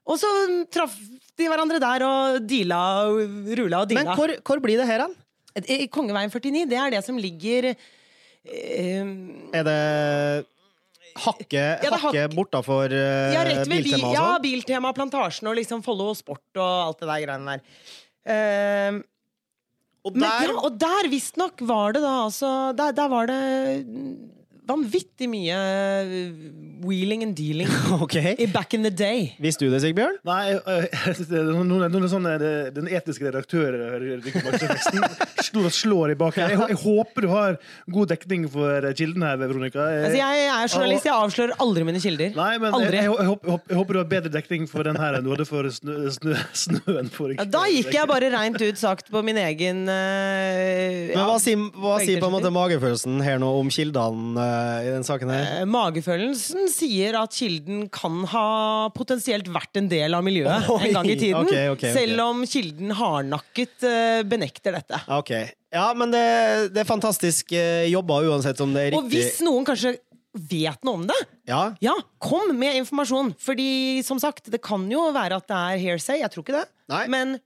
Og 0.09 0.21
så 0.21 0.29
traff 0.73 0.99
de 1.39 1.47
hverandre 1.47 1.79
der 1.81 2.03
og 2.05 2.43
deala 2.51 2.83
og 3.09 3.49
rula 3.57 3.85
og 3.85 3.95
Men 3.95 4.13
hvor, 4.19 4.35
hvor 4.43 4.61
blir 4.61 4.81
det 4.81 4.89
her 4.91 5.07
da? 5.07 5.09
Kongeveien 5.95 6.31
49, 6.31 6.67
det 6.71 6.79
er 6.79 6.93
det 6.93 7.03
som 7.07 7.17
ligger 7.19 7.71
eh, 7.73 9.05
Er 9.55 9.65
det 9.67 10.47
hakket 11.25 11.85
er 11.85 11.95
hakke 11.99 12.23
hakk- 12.25 12.35
bortafor 12.37 12.95
uh, 12.95 13.35
Ja, 13.35 13.45
Biltema 13.69 14.09
og 14.09 14.15
ja, 14.17 14.25
sånn? 14.33 14.43
Biltema, 14.47 14.93
Plantasjen 14.97 15.51
og 15.51 15.57
liksom 15.59 15.83
Follo 15.87 16.11
Sport 16.19 16.61
og 16.61 16.73
alt 16.87 17.03
det 17.03 17.09
der 17.11 17.23
greiene 17.27 17.55
der. 17.59 17.63
Uh, 18.29 19.01
Og 20.09 20.15
Men, 20.15 20.25
der 20.31 20.51
ja, 20.53 20.57
og 20.65 20.77
der 20.81 21.09
visstnok 21.11 21.61
var 21.69 21.93
det 21.97 22.01
da 22.05 22.13
altså 22.29 22.51
Der, 22.79 22.93
der 22.97 23.09
var 23.11 23.27
det 23.27 23.39
vanvittig 24.69 25.29
mye 25.31 25.57
eh, 25.57 26.33
wheeling 26.85 27.25
and 27.25 27.35
dealing 27.39 27.71
okay. 28.05 28.35
i 28.39 28.47
back 28.47 28.75
in 28.75 28.85
the 28.87 28.93
day. 28.93 29.33
Visste 29.43 29.67
du 29.67 29.73
det, 29.73 29.81
Sigbjørn? 29.85 30.19
Nei, 30.29 30.55
øh, 30.57 30.87
er 30.89 31.51
noen, 31.53 31.87
noen 31.89 32.09
sånn, 32.11 32.29
øh, 32.29 32.69
Den 32.77 32.91
etiske 32.93 33.29
redaktøren 33.29 34.21
slår, 35.49 35.71
slår 35.75 36.15
i 36.15 36.19
baken. 36.19 36.53
Jeg, 36.53 36.61
jeg 36.75 36.81
håper 36.83 37.27
du 37.27 37.31
har 37.33 37.59
god 37.91 38.13
dekning 38.13 38.47
for 38.53 38.91
kildene 38.99 39.33
her, 39.33 39.41
Veronica. 39.41 39.89
Jeg, 39.93 40.05
Altså, 40.09 40.21
jeg 40.21 40.47
er 40.49 40.73
journalist, 40.73 41.09
jeg 41.09 41.15
avslører 41.17 41.57
aldri 41.65 41.87
mine 41.89 42.03
kilder. 42.03 42.35
Nei, 42.37 42.53
men 42.63 42.77
Aldri. 42.77 43.01
jeg, 43.01 43.09
jeg, 43.09 43.29
håper, 43.29 43.49
jeg 43.49 43.55
håper- 43.57 43.73
jeg 43.73 43.81
håper 43.81 43.97
du 43.97 44.01
har 44.01 44.09
bedre 44.13 44.33
dekning 44.33 44.69
for 44.71 44.87
den 44.87 44.99
her 45.01 45.19
enn 45.19 45.27
du 45.27 45.33
hadde 45.33 45.47
for 45.49 45.69
snø, 45.73 45.97
snø, 46.15 46.37
snøen 46.57 47.11
forrige 47.13 47.41
Ja, 47.41 47.49
da 47.49 47.65
gikk 47.73 47.91
jeg 47.95 48.11
bare 48.11 48.31
reint 48.35 48.61
ut 48.63 48.81
sagt 48.81 49.11
på 49.13 49.23
min 49.27 49.39
egen 49.41 49.85
uh, 49.89 49.93
Men 49.93 51.17
ja, 51.17 51.27
hva 51.29 51.39
sier, 51.43 51.65
hva 51.77 51.99
sier 52.03 52.21
på 52.23 52.29
en 52.31 52.37
måte 52.37 52.53
magefølelsen 52.55 53.21
her 53.25 53.41
nå 53.43 53.51
om 53.61 53.71
kildene 53.73 54.45
eh, 54.45 54.58
i 54.85 54.91
den 54.93 55.05
saken 55.07 55.31
her? 55.33 55.47
Eh, 55.61 55.69
Magefølelsen 55.69 56.69
sier 56.73 57.19
at 57.21 57.35
kilden 57.37 57.87
kan 57.93 58.23
ha 58.33 58.47
potensielt 58.97 59.49
vært 59.53 59.81
en 59.81 59.89
del 59.91 60.17
av 60.17 60.25
miljøet 60.27 60.69
Oi, 60.75 60.89
en 60.89 60.99
gang 60.99 61.11
i 61.11 61.17
tiden. 61.19 61.41
Okay, 61.45 61.71
okay, 61.75 61.93
ok. 61.93 61.97
Selv 61.97 62.25
om 62.27 62.43
kilden 62.49 62.93
hardnakket 62.99 63.87
eh, 63.89 64.21
benekter 64.29 64.79
dette. 64.79 65.01
Ok. 65.19 65.33
Ja, 65.75 65.91
men 65.97 66.13
det, 66.15 66.25
det 66.75 66.85
er 66.85 66.89
fantastisk 66.89 67.53
eh, 67.57 67.87
jobba 67.93 68.23
uansett 68.29 68.61
om 68.65 68.73
det 68.77 68.87
er 68.87 68.93
riktig. 68.93 69.03
Og 69.03 69.13
hvis 69.13 69.43
noen 69.45 69.67
kanskje 69.69 69.97
vet 70.49 70.85
noe 70.87 71.01
om 71.01 71.05
det, 71.09 71.17
Ja, 71.49 71.63
ja, 71.83 71.95
kom 72.23 72.53
med 72.57 72.77
informasjon. 72.83 73.33
Fordi 73.41 74.03
som 74.07 74.21
sagt, 74.23 74.51
det 74.53 74.61
kan 74.65 74.85
jo 74.93 75.09
være 75.17 75.41
at 75.41 75.49
det 75.49 75.59
er 75.59 75.83
hearsay. 75.83 76.21
Jeg 76.23 76.33
tror 76.35 76.45
ikke 76.45 76.59
det. 76.61 76.67
Nei. 76.93 77.05
Men 77.11 77.39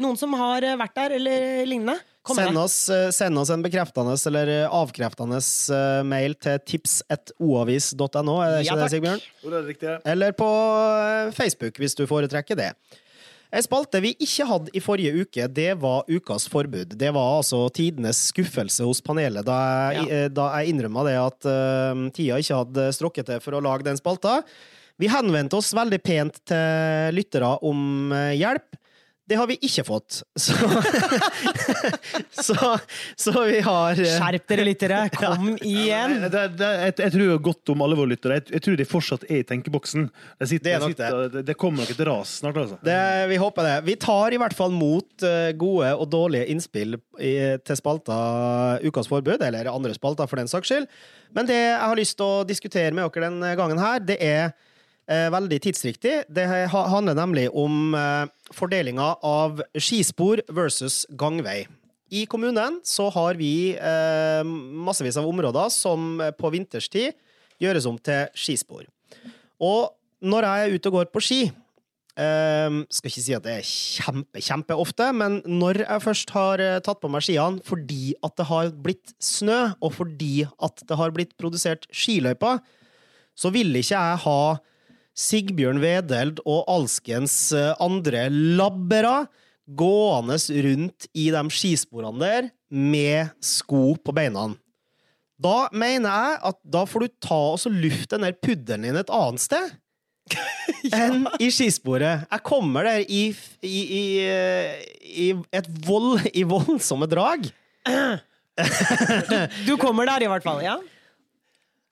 noen 0.00 0.18
som 0.18 0.34
har 0.38 0.64
eh, 0.64 0.78
vært 0.80 0.96
der, 0.98 1.16
eller 1.18 1.66
lignende. 1.68 1.98
Send 2.22 2.58
oss, 2.58 2.76
eh, 2.88 3.08
send 3.10 3.38
oss 3.40 3.50
en 3.50 3.62
bekreftende 3.64 4.14
eller 4.30 4.50
eh, 4.52 4.66
avkreftende 4.70 5.40
eh, 5.42 6.02
mail 6.06 6.36
til 6.38 6.60
tips.oavis.no, 6.70 8.36
er 8.38 8.52
det 8.52 8.60
ikke 8.62 8.68
Ja, 8.68 8.76
det. 8.78 8.90
Sigbjørn? 8.92 9.22
Jo, 9.42 9.50
det 9.50 9.58
er 9.58 9.66
riktig. 9.66 9.94
Eller 10.12 10.36
på 10.38 10.50
Facebook, 11.34 11.80
hvis 11.82 11.98
du 11.98 12.04
foretrekker 12.06 12.58
det. 12.58 12.70
En 13.52 13.64
spalte 13.66 14.00
vi 14.00 14.14
ikke 14.22 14.46
hadde 14.48 14.72
i 14.72 14.80
forrige 14.80 15.26
uke, 15.26 15.48
det 15.52 15.72
var 15.82 16.06
Ukas 16.08 16.46
forbud. 16.48 16.94
Det 16.96 17.10
var 17.12 17.40
altså 17.42 17.66
tidenes 17.74 18.22
skuffelse 18.30 18.86
hos 18.86 19.02
panelet, 19.04 19.44
da 19.44 19.58
jeg, 19.92 20.06
Ja. 20.08 20.28
da 20.32 20.46
jeg 20.56 20.72
innrømma 20.72 21.04
det 21.04 21.18
at 21.20 21.48
uh, 21.50 22.06
tida 22.16 22.38
ikke 22.40 22.62
hadde 22.62 22.86
strukket 22.96 23.28
til 23.28 23.42
for 23.44 23.58
å 23.58 23.60
lage 23.60 23.84
den 23.84 24.00
spalta. 24.00 24.38
Vi 24.96 25.10
henvendte 25.12 25.58
oss 25.58 25.74
veldig 25.76 26.00
pent 26.00 26.40
til 26.48 27.12
lyttere 27.18 27.50
om 27.66 28.14
hjelp. 28.32 28.78
Det 29.32 29.36
har 29.40 29.48
vi 29.48 29.54
ikke 29.64 29.80
fått. 29.88 30.18
Så, 30.36 30.52
så, 32.46 32.56
så 33.16 33.32
vi 33.48 33.60
har 33.64 33.96
eh, 33.96 34.10
Skjerp 34.18 34.44
dere, 34.50 34.64
lyttere! 34.66 34.98
Kom 35.16 35.54
igjen! 35.56 36.18
Ja, 36.20 36.28
Det, 36.32 36.42
det, 36.60 36.68
jeg, 36.82 36.94
jeg 37.00 37.14
tror 37.14 37.38
godt 37.46 37.72
om 37.72 37.84
alle 37.86 37.96
våre 37.96 38.12
lyttere. 38.12 38.36
Jeg, 38.40 38.50
jeg 38.58 38.64
tror 38.66 38.76
de 38.76 38.86
fortsatt 38.90 39.24
er 39.30 39.40
i 39.40 39.46
tenkeboksen. 39.48 40.04
De 40.12 40.48
sitter, 40.50 40.66
Det 40.66 40.74
er 40.74 40.84
nok 40.84 40.92
de 40.92 40.98
sitter, 40.98 41.22
det. 41.38 41.44
det 41.48 41.56
kommer 41.62 41.84
nok 41.86 41.94
et 41.94 42.02
ras 42.10 42.34
snart, 42.42 42.58
altså. 42.60 42.76
Det, 42.84 42.98
vi 43.32 43.38
håper 43.40 43.68
det. 43.70 43.76
Vi 43.88 43.96
tar 44.04 44.36
i 44.36 44.40
hvert 44.42 44.56
fall 44.58 44.76
mot 44.76 45.26
eh, 45.28 45.48
gode 45.62 45.94
og 45.96 46.10
dårlige 46.12 46.50
innspill 46.52 46.98
i, 47.16 47.32
til 47.64 47.80
spalta 47.80 48.18
Ukas 48.84 49.08
forbud, 49.08 49.40
eller 49.48 49.72
andre 49.72 49.96
spalter 49.96 50.28
for 50.28 50.42
den 50.42 50.52
saks 50.52 50.68
skyld. 50.74 50.90
Men 51.32 51.48
det 51.48 51.56
jeg 51.56 51.80
har 51.80 51.96
lyst 51.96 52.18
til 52.20 52.28
å 52.28 52.44
diskutere 52.44 52.92
med 52.92 53.08
dere 53.08 53.30
denne 53.30 53.54
gangen 53.56 53.80
her, 53.80 54.04
det 54.04 54.20
er 54.20 54.52
veldig 55.06 55.58
tidsriktig. 55.64 56.12
Det 56.30 56.44
handler 56.70 57.16
nemlig 57.18 57.48
om 57.50 57.94
eh, 57.98 58.30
fordelinga 58.54 59.08
av 59.26 59.62
skispor 59.74 60.44
versus 60.48 61.02
gangvei. 61.18 61.64
I 62.12 62.26
kommunen 62.28 62.76
så 62.84 63.06
har 63.14 63.38
vi 63.40 63.72
eh, 63.72 64.44
massevis 64.44 65.16
av 65.16 65.28
områder 65.28 65.70
som 65.72 66.20
eh, 66.20 66.32
på 66.36 66.50
vinterstid 66.52 67.16
gjøres 67.62 67.86
om 67.88 67.96
til 67.96 68.28
skispor. 68.36 68.84
Og 69.62 69.94
når 70.20 70.46
jeg 70.46 70.64
er 70.64 70.74
ute 70.76 70.90
og 70.90 70.98
går 70.98 71.12
på 71.12 71.22
ski, 71.24 71.42
skal 72.12 73.08
ikke 73.08 73.22
si 73.24 73.32
at 73.32 73.44
det 73.46 73.52
er 73.56 73.64
kjempe, 73.64 74.40
kjempeofte, 74.44 75.06
men 75.16 75.38
når 75.48 75.78
jeg 75.80 76.02
først 76.04 76.32
har 76.34 76.60
eh, 76.60 76.80
tatt 76.84 77.00
på 77.00 77.08
meg 77.08 77.24
skiene 77.24 77.64
fordi 77.64 78.12
at 78.20 78.34
det 78.36 78.46
har 78.50 78.68
blitt 78.84 79.14
snø, 79.16 79.72
og 79.80 79.94
fordi 79.96 80.44
at 80.60 80.84
det 80.84 80.98
har 81.00 81.14
blitt 81.16 81.32
produsert 81.40 81.88
skiløyper, 81.88 82.60
så 83.32 83.48
vil 83.54 83.72
ikke 83.80 83.96
jeg 83.96 84.20
ha 84.26 84.36
Sigbjørn 85.18 85.80
Wedeld 85.82 86.40
og 86.48 86.64
alskens 86.72 87.34
eh, 87.56 87.72
andre 87.82 88.26
labbere 88.32 89.26
gående 89.66 90.38
rundt 90.64 91.06
i 91.14 91.28
de 91.32 91.42
skisporene 91.52 92.20
der 92.22 92.48
med 92.72 93.32
sko 93.44 93.92
på 94.00 94.14
beina. 94.16 94.48
Da 95.42 95.68
mener 95.74 96.08
jeg 96.08 96.40
at 96.50 96.58
da 96.74 96.84
får 96.88 97.04
du 97.04 97.14
ta 97.22 97.40
og 97.54 97.76
lufte 97.76 98.16
den 98.16 98.26
der 98.28 98.36
puddelen 98.38 98.86
din 98.86 99.00
et 99.00 99.12
annet 99.12 99.42
sted 99.42 99.72
enn 100.96 101.26
i 101.42 101.50
skisporet. 101.52 102.24
Jeg 102.30 102.44
kommer 102.46 102.86
der 102.86 103.02
i, 103.04 103.24
i, 103.60 103.80
i, 103.98 104.04
i 105.26 105.28
et 105.52 105.68
vold, 105.86 106.22
i 106.32 106.44
voldsomme 106.46 107.08
drag. 107.10 107.50
Du 109.66 109.76
kommer 109.80 110.06
der, 110.08 110.24
i 110.24 110.30
hvert 110.30 110.46
fall. 110.46 110.62
ja? 110.64 110.78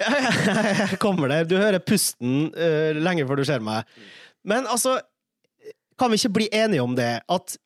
Jeg 0.00 0.98
kommer 1.04 1.30
der. 1.30 1.48
Du 1.48 1.56
hører 1.60 1.82
pusten 1.84 2.50
uh, 2.56 2.96
lenge 2.96 3.26
før 3.28 3.40
du 3.40 3.46
ser 3.48 3.62
meg. 3.64 3.88
Men 4.46 4.68
altså, 4.70 4.96
kan 6.00 6.12
vi 6.12 6.20
ikke 6.20 6.36
bli 6.38 6.48
enige 6.56 6.84
om 6.84 6.96
det? 6.96 7.12
At 7.28 7.56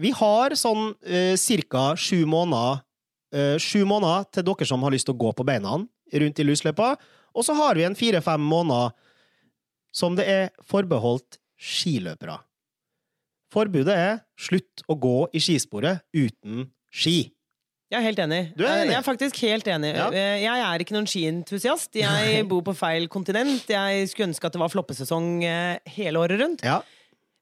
vi 0.00 0.12
har 0.16 0.56
sånn 0.58 0.92
uh, 0.92 1.34
cirka 1.40 1.92
sju 2.00 2.24
måneder 2.28 2.82
uh, 3.32 3.56
Sju 3.62 3.86
måneder 3.88 4.26
til 4.34 4.46
dere 4.50 4.68
som 4.68 4.82
har 4.84 4.92
lyst 4.94 5.08
til 5.08 5.16
å 5.16 5.22
gå 5.22 5.32
på 5.36 5.46
beina 5.46 5.78
rundt 5.78 6.42
i 6.42 6.44
lusløypa. 6.44 6.94
Og 7.32 7.46
så 7.46 7.56
har 7.56 7.78
vi 7.78 7.86
en 7.86 7.96
fire-fem 7.96 8.42
måneder 8.44 8.92
som 9.92 10.16
det 10.16 10.26
er 10.28 10.50
forbeholdt 10.68 11.38
skiløpere. 11.60 12.36
Forbudet 13.52 13.94
er 13.94 14.20
slutt 14.40 14.84
å 14.88 14.96
gå 14.96 15.16
i 15.36 15.40
skisporet 15.40 16.04
uten 16.16 16.66
ski. 16.92 17.32
Jeg 17.92 17.98
er 18.00 18.06
helt 18.08 18.22
enig. 18.24 18.40
Du 18.56 18.64
er 18.64 18.78
enig? 18.86 18.94
Jeg 18.94 18.98
er 19.02 19.04
faktisk 19.04 19.36
helt 19.44 19.66
enig. 19.68 19.90
Ja. 19.98 20.06
Jeg 20.40 20.64
er 20.64 20.80
ikke 20.80 20.94
noen 20.96 21.08
skientusiast. 21.10 21.92
Jeg 22.00 22.46
bor 22.48 22.62
på 22.64 22.72
feil 22.78 23.04
kontinent. 23.12 23.68
Jeg 23.68 24.08
skulle 24.08 24.30
ønske 24.30 24.48
at 24.48 24.56
det 24.56 24.62
var 24.62 24.72
floppesesong 24.72 25.28
eh, 25.44 25.76
hele 25.98 26.22
året 26.22 26.40
rundt. 26.40 26.64
Ja. 26.64 26.80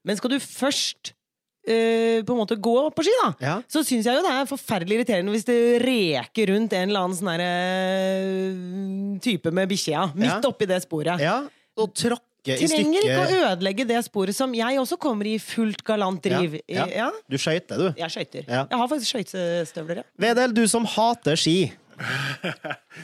Men 0.03 0.19
skal 0.19 0.35
du 0.35 0.39
først 0.43 1.13
Uh, 1.61 2.23
på 2.25 2.33
en 2.33 2.39
måte 2.39 2.55
gå 2.57 2.71
på 2.89 3.03
ski, 3.05 3.11
da, 3.21 3.27
Ja. 3.45 3.51
så 3.69 3.83
syns 3.85 4.07
jeg 4.09 4.15
jo 4.17 4.23
det 4.25 4.31
er 4.33 4.47
forferdelig 4.49 4.95
irriterende 4.97 5.29
hvis 5.29 5.45
det 5.45 5.57
reker 5.83 6.49
rundt 6.49 6.73
en 6.73 6.89
eller 6.89 7.03
annen 7.05 7.13
sånn 7.19 7.29
eh, 7.37 9.19
type 9.21 9.51
med 9.53 9.69
bikkja. 9.69 10.07
Midt 10.15 10.31
Ja. 10.31 10.49
oppi 10.49 10.65
det 10.65 10.81
sporet. 10.81 11.19
ja. 11.21 11.43
Og 11.77 11.93
tråkke 12.41 12.63
i 12.63 12.69
Trenger 12.71 13.05
ikke 13.05 13.19
å 13.21 13.51
ødelegge 13.51 13.85
det 13.87 13.99
sporet 14.05 14.35
som 14.35 14.53
jeg 14.55 14.79
også 14.79 14.97
kommer 15.01 15.27
i 15.29 15.37
fullt 15.39 15.83
galant 15.85 16.21
driv. 16.23 16.57
Ja, 16.67 16.87
ja. 16.87 17.05
ja. 17.05 17.09
Du 17.29 17.37
skøyter, 17.37 17.77
du. 17.77 17.99
Jeg 17.99 18.11
skøyter. 18.11 18.45
Ja. 18.47 18.65
Jeg 18.69 18.81
har 18.81 18.89
faktisk 18.89 19.13
skøytestøvler, 19.15 20.01
ja. 20.01 20.07
Vedel, 20.21 20.55
du 20.55 20.65
som 20.69 20.85
hater 20.85 21.39
ski. 21.39 21.71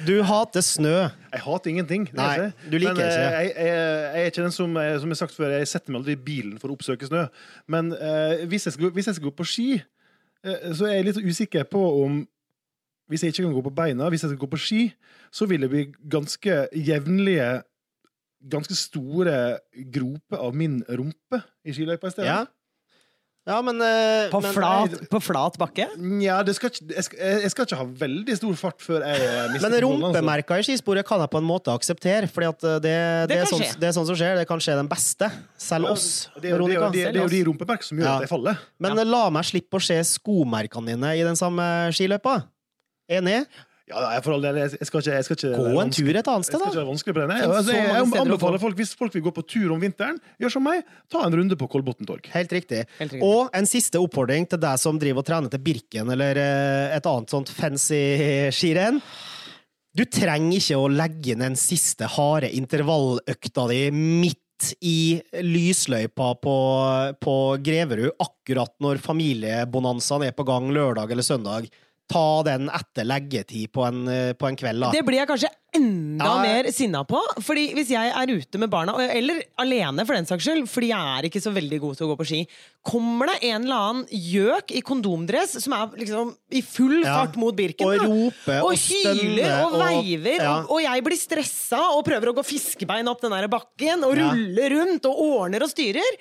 Du 0.08 0.16
hater 0.26 0.64
snø. 0.66 0.96
Jeg 1.34 1.42
hater 1.44 1.70
ingenting. 1.70 2.08
det 2.10 2.18
Nei, 2.18 2.32
ikke. 2.34 2.72
du 2.72 2.78
liker 2.78 2.96
Men, 2.96 3.02
eh, 3.04 3.12
ikke. 3.12 3.20
Jeg, 3.20 3.52
jeg, 3.58 3.68
jeg 3.68 4.24
er 4.24 4.32
ikke 4.32 4.46
den 4.48 4.56
som, 4.56 4.78
eh, 4.82 4.96
som 5.04 5.14
jeg 5.14 5.20
sagt 5.20 5.36
før, 5.36 5.54
jeg 5.54 5.68
setter 5.70 5.94
meg 5.94 6.02
aldri 6.02 6.16
i 6.18 6.24
bilen 6.30 6.56
for 6.62 6.72
å 6.72 6.78
oppsøke 6.78 7.10
snø. 7.10 7.28
Men 7.70 7.94
uh, 7.94 8.42
hvis, 8.50 8.66
jeg 8.66 8.74
skal, 8.74 8.90
hvis 8.96 9.12
jeg 9.12 9.20
skal 9.20 9.30
gå 9.30 9.36
på 9.38 9.46
ski, 9.48 9.68
uh, 10.48 10.58
så 10.74 10.90
er 10.90 10.98
jeg 10.98 11.08
litt 11.12 11.22
usikker 11.22 11.70
på 11.70 11.84
om 12.06 12.26
Hvis 13.08 13.22
jeg 13.24 13.32
ikke 13.32 13.46
kan 13.46 13.54
gå 13.56 13.62
på 13.64 13.72
beina, 13.72 14.10
hvis 14.12 14.26
jeg 14.26 14.34
skal 14.34 14.40
gå 14.42 14.48
på 14.52 14.58
ski, 14.60 14.80
så 15.32 15.46
vil 15.48 15.62
det 15.64 15.70
bli 15.72 15.84
ganske 16.12 16.56
jevnlige 16.76 17.46
Ganske 18.38 18.76
store 18.78 19.58
groper 19.92 20.38
av 20.38 20.54
min 20.56 20.84
rumpe 20.88 21.40
i 21.66 21.74
skiløypa 21.74 22.08
i 22.08 22.14
stedet. 22.14 22.28
Ja. 22.30 22.46
Ja, 23.48 23.62
men, 23.64 23.80
eh, 23.80 24.28
På, 24.30 24.42
men 24.44 24.52
flat, 24.52 24.96
på 25.08 25.20
flat 25.24 25.56
bakke? 25.58 25.86
Nja, 25.96 26.42
jeg, 26.44 26.56
skal, 26.58 26.72
jeg 26.92 27.52
skal 27.54 27.64
ikke 27.64 27.78
ha 27.80 27.86
veldig 28.02 28.36
stor 28.36 28.58
fart 28.60 28.84
før 28.84 29.06
jeg 29.08 29.22
eh, 29.24 29.46
mister 29.54 29.72
Men 29.72 30.26
altså. 30.28 30.58
i 30.60 30.66
skisporet 30.68 31.08
kan 31.08 31.24
jeg 31.24 31.32
på 31.32 31.40
en 31.40 31.48
måte 31.48 31.72
akseptere, 31.72 32.28
for 32.28 32.44
at 32.44 32.60
det, 32.60 32.82
det, 32.84 32.98
Det 33.32 33.38
er 33.40 33.48
sånn, 33.48 33.64
det 33.80 33.88
er 33.88 33.96
sånn 33.96 34.10
som 34.10 34.20
skjer. 34.20 34.36
Det 34.42 34.48
kan 34.50 34.60
skje 34.60 34.76
den 34.76 34.90
beste. 34.92 35.32
Selv 35.56 35.94
oss, 35.94 36.28
Det 36.36 36.52
er 36.52 36.58
jo 36.58 36.68
det, 36.68 36.76
jo- 36.76 36.82
Veronica. 36.82 36.92
det, 36.92 37.06
er- 37.08 37.22
jo 37.24 37.30
de 37.32 37.42
rumpemerkene 37.48 37.88
som 37.88 37.98
gjør 37.98 38.10
Ja. 38.10 38.16
at 38.18 38.28
jeg 38.28 38.34
faller. 38.36 38.60
Men 38.84 39.00
la 39.16 39.24
meg 39.30 39.48
slippe 39.48 39.80
å 39.80 39.82
se 39.82 39.96
skomerkene 40.12 40.86
dine 40.92 41.16
i 41.16 41.24
den 41.24 41.40
samme 41.40 41.64
skiløypa. 41.96 42.42
Enig? 43.10 43.46
Ja, 43.88 44.02
jeg, 44.18 44.24
for 44.26 44.36
all 44.36 44.44
del, 44.44 44.58
jeg 44.60 44.74
jeg 44.76 44.88
skal 44.90 45.00
ikke, 45.00 45.14
jeg 45.16 45.26
skal 45.26 45.38
ikke 45.38 45.50
Gå 45.64 45.80
en 45.80 45.94
tur 45.96 46.10
et 46.10 46.28
annet 46.28 46.44
Jeg 46.44 46.50
sted, 46.50 46.60
skal 46.60 46.72
ikke 46.74 46.80
være 46.82 46.90
vanskelig 46.90 47.14
på 47.16 47.22
det. 47.22 47.38
Jeg, 47.38 47.52
altså, 47.60 47.76
jeg, 47.78 47.86
jeg 47.88 48.22
anbefaler 48.26 48.60
folk, 48.60 48.76
hvis 48.82 48.92
folk 49.00 49.16
vil 49.16 49.24
gå 49.30 49.32
på 49.38 49.44
tur 49.48 49.72
om 49.78 49.80
vinteren, 49.80 50.18
gjør 50.44 50.54
som 50.58 50.68
meg, 50.68 50.82
ta 51.14 51.22
en 51.24 51.38
runde 51.40 51.56
på 51.60 51.70
Kolbotn 51.72 52.10
torg. 52.10 52.28
Helt 52.34 52.52
riktig. 52.52 52.82
Helt 52.98 53.16
riktig. 53.16 53.24
Og 53.24 53.48
en 53.56 53.70
siste 53.70 54.02
oppfordring 54.04 54.50
til 54.52 54.60
deg 54.60 54.82
som 54.82 55.00
driver 55.00 55.24
og 55.24 55.30
trener 55.30 55.54
til 55.54 55.64
Birken 55.64 56.12
eller 56.18 56.42
eh, 56.44 56.98
et 56.98 57.08
annet 57.08 57.32
sånt 57.32 57.54
fancy 57.56 58.02
skirenn. 58.52 59.00
Du 59.98 60.04
trenger 60.04 60.60
ikke 60.60 60.82
å 60.84 60.92
legge 60.92 61.32
inn 61.34 61.48
den 61.48 61.56
siste 61.58 62.12
harde 62.18 62.52
intervalløkta 62.60 63.70
di 63.72 63.82
midt 63.96 64.44
i 64.86 65.22
lysløypa 65.46 66.34
på, 66.44 66.58
på 67.24 67.36
Greverud 67.64 68.20
akkurat 68.22 68.74
når 68.84 69.00
familiebonanzaen 69.02 70.28
er 70.28 70.36
på 70.38 70.46
gang 70.48 70.70
lørdag 70.74 71.14
eller 71.14 71.26
søndag. 71.26 71.72
Ta 72.08 72.42
den 72.48 72.70
etter 72.72 73.04
leggetid 73.04 73.68
på 73.76 73.84
en, 73.84 74.08
eh, 74.08 74.32
på 74.32 74.48
en 74.48 74.56
kveld, 74.56 74.80
da. 74.80 74.92
Det 74.96 75.02
blir 75.04 75.18
jeg 75.20 75.28
kanskje 75.28 75.50
enda 75.76 76.24
Ja, 76.24 76.36
mer 76.42 76.70
sinna 76.72 77.02
på. 77.04 77.20
Fordi 77.44 77.74
Hvis 77.76 77.90
jeg 77.92 78.14
er 78.16 78.32
ute 78.32 78.58
med 78.58 78.70
barna, 78.72 78.94
eller 79.12 79.42
alene 79.60 80.06
for 80.08 80.16
den 80.16 80.26
saks 80.26 80.46
skyld, 80.48 80.70
fordi 80.72 80.88
jeg 80.94 81.18
er 81.18 81.28
ikke 81.28 81.42
så 81.44 81.52
veldig 81.52 81.80
god 81.84 81.98
til 82.00 82.08
å 82.08 82.10
gå 82.14 82.18
på 82.22 82.28
ski, 82.30 82.40
kommer 82.88 83.28
det 83.28 83.44
en 83.50 83.66
eller 83.68 83.76
annen 83.76 84.08
gjøk 84.08 84.72
i 84.72 84.82
kondomdress 84.88 85.58
som 85.62 85.74
er 85.74 85.88
liksom 86.00 86.32
i 86.50 86.62
full 86.62 87.04
Ja. 87.04 87.26
fart 87.26 87.36
mot 87.36 87.54
Birken, 87.54 87.86
Og 87.86 88.00
roper 88.08 88.64
og 88.64 88.72
hyler 88.72 89.66
og 89.66 89.74
og- 89.74 89.84
veiver, 89.84 90.40
ja. 90.40 90.56
og, 90.62 90.72
og 90.72 90.82
jeg 90.82 91.04
blir 91.04 91.18
stressa 91.20 91.82
og 91.92 92.06
prøver 92.06 92.32
å 92.32 92.36
gå 92.40 92.46
fiskebein 92.46 93.08
opp 93.12 93.20
den 93.20 93.32
der 93.32 93.50
bakken 93.50 94.06
og 94.08 94.16
Ja. 94.16 94.32
rulle 94.32 94.70
rundt 94.72 95.06
og 95.06 95.20
ordner 95.20 95.62
og 95.62 95.70
styrer. 95.76 96.16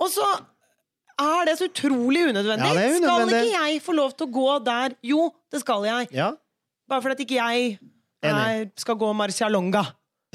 Og 0.00 0.08
så 0.08 0.24
er 1.20 1.48
det 1.48 1.58
så 1.58 1.68
utrolig 1.70 2.28
unødvendig. 2.30 2.66
Ja, 2.66 2.74
det 2.74 2.84
er 2.84 2.94
Skal 2.98 3.34
ikke 3.34 3.58
jeg 3.58 3.82
få 3.84 3.92
lov 3.96 4.14
til 4.18 4.26
å 4.26 4.32
gå 4.34 4.46
der? 4.66 4.96
Jo, 5.06 5.28
det 5.52 5.60
skal 5.62 5.84
jeg. 5.86 6.08
Ja. 6.16 6.30
Bare 6.90 7.04
fordi 7.04 7.16
at 7.18 7.24
ikke 7.26 7.38
jeg 7.38 7.78
er, 8.24 8.64
skal 8.80 8.98
gå 9.00 9.12
Marcialonga. 9.16 9.84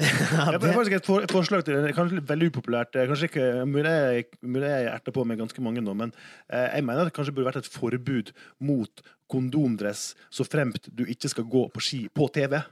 Jeg 0.00 0.08
har 0.32 0.56
faktisk 0.56 0.94
et, 0.96 1.04
for, 1.04 1.20
et 1.20 1.32
forslag 1.32 1.60
til 1.66 1.76
det, 1.76 1.90
kanskje 1.92 2.16
litt 2.16 2.28
veldig 2.30 2.46
upopulært. 2.54 2.96
eh, 2.96 3.04
Kanskje 3.04 3.28
ikke, 3.28 3.48
mulig 3.68 3.90
jeg, 3.90 4.28
jeg 4.40 4.86
erter 4.88 5.12
på 5.12 5.26
med 5.28 5.36
ganske 5.42 5.60
mange 5.60 5.82
nå, 5.84 5.92
men 5.92 6.14
eh, 6.48 6.70
jeg 6.78 6.86
mener 6.86 7.04
at 7.04 7.10
det 7.10 7.16
kanskje 7.18 7.34
burde 7.36 7.50
vært 7.50 7.60
et 7.60 7.68
forbud 7.68 8.32
mot 8.64 9.02
kondomdress 9.28 10.14
så 10.32 10.46
fremt 10.48 10.88
du 10.88 11.04
ikke 11.04 11.28
skal 11.28 11.44
gå 11.52 11.66
på 11.74 11.84
ski 11.84 12.00
på 12.16 12.30
TV. 12.32 12.62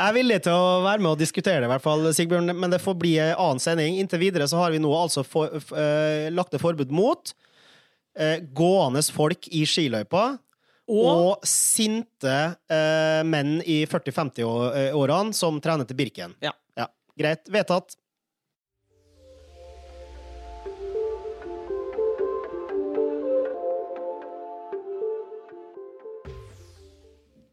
Jeg 0.00 0.14
er 0.14 0.16
villig 0.16 0.36
til 0.46 0.54
å 0.56 0.80
være 0.80 1.02
med 1.04 1.10
og 1.10 1.20
diskutere 1.20 1.60
det, 1.60 1.66
i 1.68 1.72
hvert 1.74 1.84
fall, 1.84 2.06
Sigbjørn, 2.16 2.54
men 2.56 2.72
det 2.72 2.78
får 2.80 2.94
bli 2.96 3.10
en 3.20 3.34
annen 3.34 3.58
sending. 3.60 3.98
Inntil 4.00 4.22
videre 4.22 4.46
så 4.48 4.56
har 4.56 4.72
vi 4.72 4.80
nå 4.80 4.88
altså 4.96 5.20
for, 5.28 5.52
eh, 5.76 6.30
lagt 6.32 6.56
et 6.56 6.62
forbud 6.62 6.88
mot 6.88 7.32
uh, 8.16 8.38
gående 8.56 9.02
folk 9.12 9.50
i 9.52 9.66
skiløypa 9.68 10.22
Og, 10.88 11.04
og 11.04 11.44
sinte 11.44 12.38
uh, 12.56 13.20
menn 13.28 13.58
i 13.60 13.82
40-50-årene 13.84 15.36
som 15.36 15.60
trener 15.60 15.84
til 15.84 16.00
Birken. 16.00 16.32
Ja. 16.40 16.54
Ja. 16.80 16.88
Greit. 17.20 17.44
Vedtatt. 17.52 17.92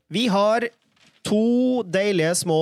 Vi 0.07 0.29
har 0.31 0.71
to 1.28 1.84
deilige 1.88 2.34
små 2.40 2.62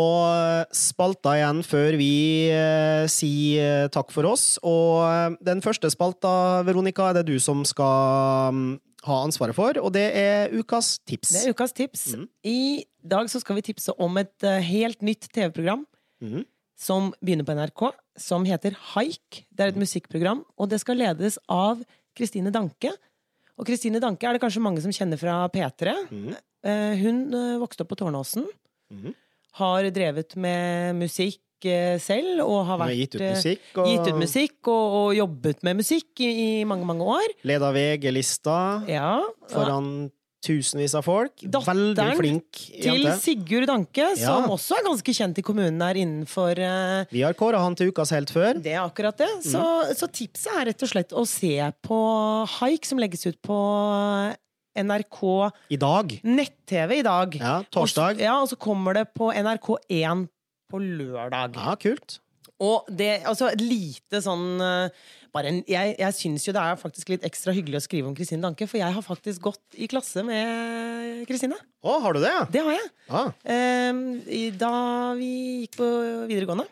spalter 0.73 1.39
igjen 1.39 1.61
før 1.65 1.97
vi 1.99 2.15
eh, 2.53 3.05
sier 3.11 3.91
takk 3.93 4.11
for 4.13 4.27
oss. 4.29 4.55
Og 4.65 5.05
eh, 5.05 5.37
den 5.45 5.61
første 5.65 5.91
spalta, 5.93 6.63
Veronica, 6.67 7.09
er 7.09 7.19
det 7.19 7.27
du 7.29 7.37
som 7.41 7.63
skal 7.67 8.55
mm, 8.55 8.73
ha 9.05 9.21
ansvaret 9.27 9.57
for, 9.57 9.77
og 9.81 9.93
det 9.95 10.07
er 10.17 10.53
ukas 10.55 10.95
tips. 11.05 11.33
det 11.35 11.43
er 11.43 11.55
ukas 11.55 11.75
tips. 11.77 12.07
Mm. 12.17 12.27
I 12.49 12.59
dag 13.05 13.29
så 13.31 13.41
skal 13.43 13.59
vi 13.59 13.67
tipse 13.69 13.93
om 14.01 14.21
et 14.21 14.47
eh, 14.47 14.63
helt 14.65 15.05
nytt 15.05 15.29
TV-program 15.29 15.85
mm. 16.23 16.45
som 16.79 17.11
begynner 17.21 17.47
på 17.47 17.57
NRK, 17.57 17.89
som 18.17 18.47
heter 18.49 18.77
Haik. 18.93 19.45
Det 19.51 19.67
er 19.67 19.73
et 19.73 19.81
musikkprogram, 19.81 20.45
og 20.57 20.71
det 20.73 20.81
skal 20.81 21.01
ledes 21.03 21.37
av 21.51 21.83
Kristine 22.17 22.53
Danke. 22.53 22.95
Og 23.55 23.67
Kristine 23.67 24.01
Danke 24.03 24.27
er 24.27 24.35
det 24.35 24.41
kanskje 24.43 24.63
mange 24.63 24.81
som 24.83 24.91
kjenner 24.95 25.19
fra 25.21 25.37
P3. 25.53 25.93
Mhm. 26.11 26.35
Eh, 26.65 26.95
Hun 26.97 27.19
eh, 27.33 27.57
vokste 27.61 27.85
opp 27.85 27.91
på 27.93 27.97
Tårnåsen. 27.99 28.47
Mm. 28.91 29.13
Har 29.59 29.85
drevet 29.93 30.33
med 30.35 30.95
musikk 30.97 31.39
eh, 31.69 31.99
selv, 32.01 32.41
og 32.43 32.65
har 32.67 32.79
vært 32.81 32.97
gitt 32.97 33.15
ut 33.15 33.21
musikk, 33.23 33.67
og 33.77 33.87
gitt 33.91 34.09
ut 34.09 34.17
musikk 34.19 34.69
og, 34.73 34.95
og 34.99 35.09
jobbet 35.15 35.61
med 35.63 35.79
musikk 35.79 36.19
i, 36.25 36.31
i 36.33 36.49
mange, 36.67 36.87
mange 36.89 37.05
år. 37.15 37.35
leda 37.47 37.69
VG-lista 37.75 38.57
Ja. 38.89 39.21
foran 39.53 40.09
tusenvis 40.45 40.93
av 40.99 41.03
folk. 41.07 41.33
Datteren 41.41 41.91
Veldig 41.97 42.17
flink 42.19 42.61
Til 42.69 43.01
jente. 43.01 43.15
Sigurd 43.23 43.65
Danke, 43.71 44.05
Ja. 44.19 44.35
som 44.37 44.51
også 44.53 44.77
er 44.77 44.85
ganske 44.85 45.15
kjent 45.17 45.41
i 45.41 45.45
kommunen 45.45 45.81
her 45.81 45.97
innenfor 45.99 46.61
uh, 46.61 47.05
Vi 47.11 47.23
har 47.25 47.33
kåra 47.37 47.59
han 47.63 47.75
til 47.75 47.89
ukas 47.91 48.13
helt 48.15 48.29
før. 48.33 48.61
Det 48.61 48.75
er 48.77 48.83
akkurat 48.85 49.17
det. 49.17 49.29
Så, 49.49 49.63
så 49.97 50.07
tipset 50.13 50.53
er 50.53 50.69
rett 50.71 50.85
og 50.85 50.91
slett 50.93 51.15
å 51.17 51.25
se 51.27 51.55
på 51.85 51.99
Haik, 52.59 52.85
som 52.85 53.01
legges 53.01 53.25
ut 53.27 53.39
på 53.45 53.57
NRK 54.75 55.21
I 55.71 55.77
dag. 55.79 56.13
nett-TV 56.27 56.99
i 56.99 57.05
dag. 57.05 57.35
Ja, 57.39 57.55
torsdag. 57.71 58.17
Og 58.19 58.25
ja, 58.25 58.35
og 58.43 58.49
så 58.51 58.57
kommer 58.59 58.97
det 58.97 59.05
på 59.15 59.29
NRK1 59.31 60.25
på 60.71 60.81
lørdag. 60.83 61.55
Ja, 61.55 61.75
kult. 61.79 62.19
Og 62.63 62.87
det, 62.91 63.21
altså 63.27 63.49
et 63.51 63.59
lite 63.63 64.21
sånn 64.23 64.59
eh, 64.63 65.07
bare 65.35 65.51
en, 65.51 65.59
Jeg, 65.67 65.95
jeg 65.99 66.15
syns 66.17 66.47
jo 66.47 66.53
det 66.55 66.63
er 66.63 66.79
faktisk 66.79 67.11
litt 67.11 67.25
ekstra 67.27 67.53
hyggelig 67.55 67.81
å 67.81 67.85
skrive 67.85 68.09
om 68.09 68.15
Kristine 68.17 68.45
Danke, 68.45 68.67
for 68.71 68.79
jeg 68.79 68.95
har 68.95 69.05
faktisk 69.05 69.43
gått 69.49 69.77
i 69.77 69.89
klasse 69.91 70.23
med 70.25 71.25
Kristine. 71.29 71.59
Å, 71.85 71.99
har 72.01 72.15
du 72.15 72.23
det? 72.23 72.33
Det 72.55 72.63
har 72.65 72.77
jeg. 72.77 72.89
Ah. 73.09 73.29
Ehm, 73.51 74.01
da 74.57 74.71
vi 75.19 75.29
gikk 75.65 75.79
på 75.81 75.91
videregående. 76.29 76.67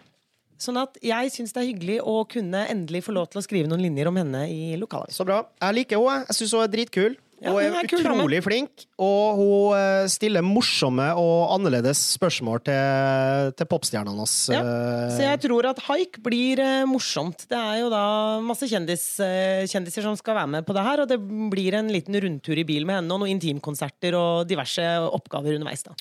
Sånn 0.63 0.79
at 0.79 0.95
jeg 1.03 1.31
syns 1.33 1.51
det 1.51 1.59
er 1.59 1.69
hyggelig 1.71 1.99
å 2.07 2.21
kunne 2.29 2.63
endelig 2.71 3.03
få 3.07 3.15
lov 3.15 3.27
til 3.31 3.41
å 3.41 3.43
skrive 3.43 3.67
noen 3.67 3.83
linjer 3.83 4.07
om 4.09 4.19
henne 4.21 4.45
i 4.47 4.77
lokalavisen. 4.79 5.17
Så 5.17 5.27
bra. 5.27 5.41
Jeg 5.59 5.79
liker 5.81 5.99
henne. 5.99 6.23
Jeg 6.29 6.39
syns 6.39 6.55
hun 6.55 6.63
er 6.63 6.73
dritkul. 6.77 7.17
Hun 7.43 7.59
er 7.59 7.75
er 7.83 7.93
utrolig 7.99 8.39
flink, 8.45 8.85
og 9.01 9.39
hun 9.39 9.75
eh, 9.77 10.05
stiller 10.11 10.45
morsomme 10.45 11.09
og 11.19 11.53
annerledes 11.57 11.99
spørsmål 12.15 12.63
til, 12.63 13.51
til 13.59 13.69
popstjernene 13.69 14.15
hans. 14.23 14.35
Ja, 14.53 14.61
eh, 14.63 15.11
Så 15.17 15.25
jeg 15.25 15.41
tror 15.43 15.69
at 15.73 15.81
haik 15.89 16.21
blir 16.23 16.61
eh, 16.63 16.85
morsomt. 16.89 17.45
Det 17.51 17.59
er 17.59 17.81
jo 17.81 17.91
da 17.93 18.03
masse 18.45 18.69
kjendis, 18.69 19.05
eh, 19.23 19.67
kjendiser 19.69 20.07
som 20.07 20.17
skal 20.19 20.39
være 20.39 20.53
med 20.55 20.67
på 20.67 20.75
det 20.77 20.85
her, 20.87 21.03
og 21.03 21.11
det 21.11 21.19
blir 21.53 21.79
en 21.79 21.91
liten 21.91 22.15
rundtur 22.15 22.59
i 22.59 22.67
bil 22.67 22.87
med 22.87 23.01
henne, 23.01 23.11
og 23.11 23.23
noen 23.23 23.35
intimkonserter 23.35 24.15
og 24.19 24.47
diverse 24.49 24.87
oppgaver 25.09 25.57
underveis. 25.59 25.83
da. 25.83 25.97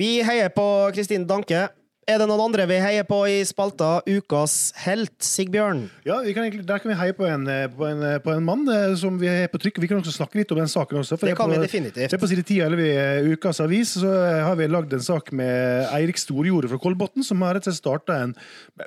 Vi 0.00 0.18
heier 0.24 0.50
på 0.54 0.66
Kristine 0.96 1.28
Danke. 1.28 1.68
Er 2.10 2.18
det 2.18 2.26
noen 2.26 2.40
andre 2.42 2.64
vi 2.66 2.76
heier 2.82 3.04
på 3.06 3.20
i 3.30 3.36
spalta 3.46 4.00
Ukas 4.08 4.72
helt, 4.82 5.12
Sigbjørn? 5.22 5.84
Ja, 6.02 6.16
vi 6.24 6.32
kan 6.34 6.42
egentlig, 6.42 6.64
Der 6.66 6.80
kan 6.82 6.90
vi 6.90 6.96
heie 6.98 7.14
på 7.14 7.26
en, 7.28 7.46
eh, 7.46 7.68
på 7.70 7.86
en, 7.86 8.02
på 8.24 8.32
en 8.34 8.42
mann 8.42 8.64
eh, 8.66 8.96
som 8.98 9.18
vi 9.20 9.28
er 9.30 9.46
på 9.52 9.60
trykk. 9.62 9.78
Vi 9.78 9.86
kan 9.86 10.00
også 10.00 10.16
snakke 10.16 10.40
litt 10.40 10.50
om 10.50 10.58
den 10.58 10.70
saken 10.70 10.98
også. 10.98 11.20
Det 11.20 11.36
kan 11.38 11.46
på, 11.46 11.54
vi 11.54 11.62
definitivt. 11.62 12.10
Det 12.10 12.18
er 12.18 12.22
på 12.22 12.30
side 12.32 12.42
10 12.42 12.56
i 12.82 13.30
Ukas 13.30 13.62
Avis 13.62 13.94
så 14.00 14.10
eh, 14.10 14.40
har 14.42 14.58
vi 14.58 14.66
lagd 14.66 14.96
en 14.96 15.06
sak 15.06 15.30
med 15.30 15.86
Eirik 15.94 16.18
Storjordet 16.18 16.72
fra 16.72 16.80
Kolbotn, 16.82 17.22
som 17.22 17.46
har 17.46 17.54
rett 17.54 17.68
og 17.68 17.76
slett 17.76 17.84
starta 17.84 18.18
en 18.24 18.34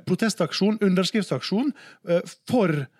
protestaksjon, 0.03 0.81
underskriftsaksjon, 0.83 1.71
eh, 2.09 2.35
for 2.51 2.75
eh, 2.75 2.91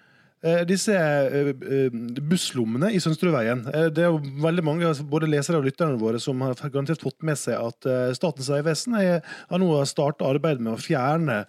disse 0.67 0.91
eh, 0.95 1.51
eh, 1.53 1.93
busslommene 2.19 2.89
i 2.91 2.99
Sønsterudveien. 2.99 3.63
Eh, 3.71 3.89
Det 3.95 4.03
er 4.03 4.10
jo 4.12 4.19
veldig 4.43 4.63
mange, 4.63 4.88
altså 4.89 5.06
både 5.08 5.29
lesere 5.32 5.62
og 5.62 5.67
lytterne 5.67 5.99
våre, 6.01 6.19
som 6.19 6.41
har 6.43 6.56
garantert 6.67 7.03
fått 7.03 7.23
med 7.23 7.39
seg 7.39 7.56
at 7.60 7.88
eh, 7.88 8.12
Statens 8.17 8.49
vegvesen 8.51 8.97
har 8.99 9.62
nå 9.62 9.69
starta 9.88 10.27
arbeidet 10.27 10.62
med 10.62 10.75
å 10.75 10.82
fjerne 10.82 11.45